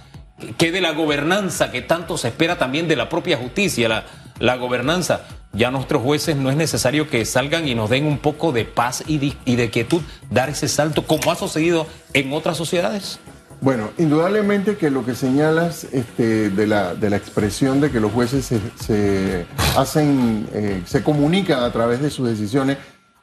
¿Qué 0.57 0.73
de 0.73 0.81
la 0.81 0.91
gobernanza 0.91 1.71
que 1.71 1.81
tanto 1.81 2.17
se 2.17 2.27
espera 2.27 2.57
también 2.57 2.89
de 2.89 2.97
la 2.97 3.07
propia 3.07 3.37
justicia? 3.37 4.03
La, 4.39 4.55
gobernanza. 4.57 5.21
Ya 5.53 5.71
nuestros 5.71 6.03
jueces 6.03 6.35
no 6.35 6.49
es 6.49 6.57
necesario 6.57 7.09
que 7.09 7.23
salgan 7.23 7.65
y 7.65 7.75
nos 7.75 7.89
den 7.89 8.05
un 8.05 8.17
poco 8.17 8.51
de 8.51 8.65
paz 8.65 9.05
y 9.07 9.17
de, 9.55 9.69
quietud, 9.69 10.01
dar 10.29 10.49
ese 10.49 10.67
salto 10.67 11.07
como 11.07 11.31
ha 11.31 11.35
sucedido 11.35 11.87
en 12.13 12.33
otras 12.33 12.57
sociedades. 12.57 13.19
Bueno, 13.61 13.91
indudablemente 13.97 14.75
que 14.75 14.89
lo 14.89 15.05
que 15.05 15.15
señalas 15.15 15.85
este, 15.93 16.49
de, 16.49 16.67
la, 16.67 16.91
expresión 17.15 17.79
de 17.79 17.89
que 17.89 18.01
los 18.01 18.11
jueces 18.11 18.45
se, 18.45 18.59
se 18.83 19.45
hacen, 19.77 20.47
eh, 20.53 20.81
se 20.85 21.03
comunican 21.03 21.63
a 21.63 21.71
través 21.71 22.01
de 22.01 22.09
sus 22.09 22.27
decisiones, 22.27 22.77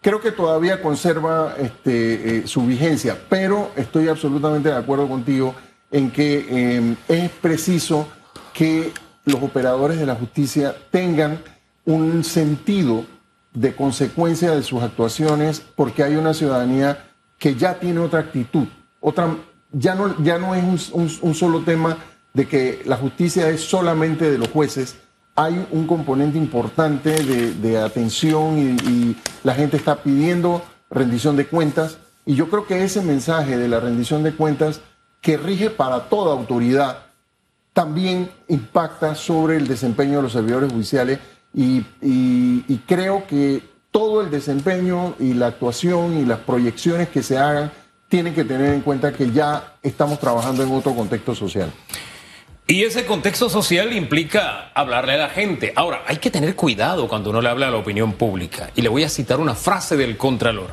creo 0.07 0.21
que 0.21 0.31
todavía 0.31 0.81
conserva 0.81 1.57
este, 1.59 2.38
eh, 2.38 2.47
su 2.47 2.64
vigencia, 2.64 3.19
pero 3.29 3.73
estoy 3.75 4.07
absolutamente 4.07 4.69
de 4.69 4.77
acuerdo 4.77 5.09
contigo 5.09 5.53
en 5.90 6.12
que 6.12 6.47
eh, 6.49 6.97
es 7.09 7.29
preciso 7.31 8.07
que 8.53 8.92
los 9.25 9.42
operadores 9.42 9.99
de 9.99 10.07
la 10.07 10.14
justicia 10.14 10.77
tengan 10.92 11.42
un 11.85 12.23
sentido 12.23 13.05
de 13.53 13.75
consecuencia 13.75 14.53
de 14.53 14.62
sus 14.62 14.81
actuaciones 14.81 15.61
porque 15.75 16.05
hay 16.05 16.14
una 16.14 16.35
ciudadanía 16.35 17.05
que 17.37 17.57
ya 17.57 17.81
tiene 17.81 17.99
otra 17.99 18.21
actitud, 18.21 18.69
otra, 19.01 19.37
ya, 19.73 19.97
no, 19.97 20.23
ya 20.23 20.38
no 20.38 20.55
es 20.55 20.90
un 20.92 21.35
solo 21.35 21.62
tema 21.62 21.99
de 22.33 22.47
que 22.47 22.81
la 22.87 22.97
justicia 22.97 23.49
es 23.49 23.62
solamente 23.62 24.31
de 24.31 24.38
los 24.38 24.51
jueces, 24.51 24.99
hay 25.37 25.66
un 25.70 25.87
componente 25.87 26.38
importante 26.38 27.22
de, 27.22 27.79
atención 27.79 28.59
y, 28.59 29.16
la 29.44 29.55
gente 29.55 29.77
está 29.77 30.03
pidiendo 30.03 30.62
rendición 30.90 31.37
de 31.37 31.46
cuentas 31.46 31.99
y 32.25 32.35
yo 32.35 32.51
creo 32.51 32.66
que 32.66 32.83
ese 32.83 33.01
mensaje 33.01 33.57
de 33.57 33.68
la 33.68 33.79
rendición 33.79 34.25
de 34.25 34.35
cuentas 34.35 34.81
que 35.20 35.37
rige 35.37 35.70
para 35.70 36.09
toda 36.09 36.33
autoridad 36.33 37.05
también 37.72 38.29
impacta 38.49 39.14
sobre 39.14 39.57
el 39.57 39.68
desempeño 39.68 40.16
de 40.16 40.22
los 40.22 40.33
servidores 40.33 40.72
judiciales 40.72 41.20
y 41.55 41.85
creo 42.87 43.25
que 43.29 43.62
todo 43.92 44.20
el 44.20 44.31
desempeño 44.31 45.14
y 45.20 45.35
la 45.35 45.46
actuación 45.46 46.18
y 46.18 46.25
las 46.25 46.40
proyecciones 46.40 47.09
que 47.09 47.22
se 47.22 47.38
hagan 47.38 47.70
tienen 48.09 48.35
que 48.35 48.44
tener 48.44 48.75
en 48.75 48.81
cuenta 48.81 49.12
que 49.12 49.31
ya 49.31 49.77
estamos 49.83 50.18
trabajando 50.18 50.62
en 50.62 50.72
otro 50.72 50.94
contexto 50.94 51.35
social. 51.35 51.72
Y 52.69 52.83
ese 52.83 53.07
contexto 53.07 53.49
social 53.49 53.93
implica 53.93 54.73
hablarle 54.75 55.13
a 55.15 55.17
la 55.19 55.29
gente. 55.29 55.73
Ahora, 55.77 56.03
hay 56.07 56.17
que 56.17 56.31
tener 56.33 56.57
cuidado 56.57 57.07
cuando 57.07 57.31
uno 57.31 57.41
le 57.41 57.49
habla 57.49 57.69
a 57.69 57.71
la 57.71 57.77
opinión 57.77 58.15
pública. 58.15 58.71
Y 58.75 58.83
le 58.83 58.89
voy 58.89 59.05
a 59.05 59.09
citar 59.09 59.39
una 59.39 59.55
frase 59.55 59.97
del 59.97 60.17
Contralor. 60.17 60.71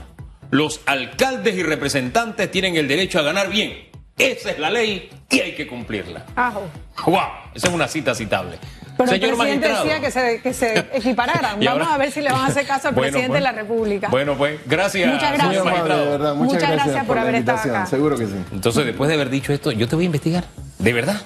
Los 0.49 0.81
alcaldes 0.87 1.55
y 1.55 1.61
representantes 1.61 2.49
tienen 2.49 2.77
el 2.77 2.87
derecho 2.87 3.19
a 3.19 3.21
ganar 3.21 3.49
bien. 3.49 3.73
Esa 4.17 4.51
es 4.51 4.59
la 4.59 4.71
ley 4.71 5.09
y 5.29 5.39
hay 5.39 5.53
que 5.53 5.67
cumplirla. 5.67 6.25
Ajo. 6.35 6.63
¡Wow! 7.05 7.19
Esa 7.53 7.67
es 7.67 7.73
una 7.73 7.87
cita 7.87 8.15
citable. 8.15 8.57
Pero 8.97 9.09
Señor 9.09 9.29
el 9.31 9.35
presidente 9.37 9.69
magistrado. 9.69 9.85
decía 9.85 10.01
que 10.01 10.11
se, 10.11 10.41
que 10.41 10.53
se 10.53 10.79
equipararan. 10.97 11.59
Vamos 11.59 11.67
ahora- 11.67 11.93
a 11.93 11.97
ver 11.97 12.11
si 12.11 12.21
le 12.21 12.31
van 12.31 12.41
a 12.41 12.47
hacer 12.47 12.65
caso 12.65 12.87
al 12.89 12.93
Bueno, 12.95 13.11
presidente 13.13 13.29
pues. 13.29 13.39
de 13.39 13.43
la 13.43 13.51
República. 13.51 14.07
Bueno, 14.09 14.35
pues, 14.35 14.59
gracias, 14.65 15.11
Muchas 15.13 15.29
gracias. 15.31 15.49
señor 15.49 15.65
magistrado. 15.65 16.05
de 16.05 16.09
verdad. 16.11 16.35
Muchas, 16.35 16.53
Muchas 16.55 16.71
gracias 16.71 17.05
por 17.05 17.15
la 17.15 17.21
haber 17.23 17.35
estado 17.35 17.57
invitación. 17.57 17.75
acá. 17.81 17.85
Seguro 17.89 18.17
que 18.17 18.25
sí. 18.27 18.33
Entonces, 18.51 18.85
después 18.85 19.07
de 19.09 19.13
haber 19.15 19.29
dicho 19.29 19.53
esto, 19.53 19.71
yo 19.71 19.87
te 19.87 19.95
voy 19.95 20.05
a 20.05 20.07
investigar. 20.07 20.43
De 20.79 20.93
verdad. 20.93 21.21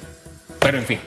Pero 0.60 0.78
en 0.78 0.86
fin. 0.86 1.00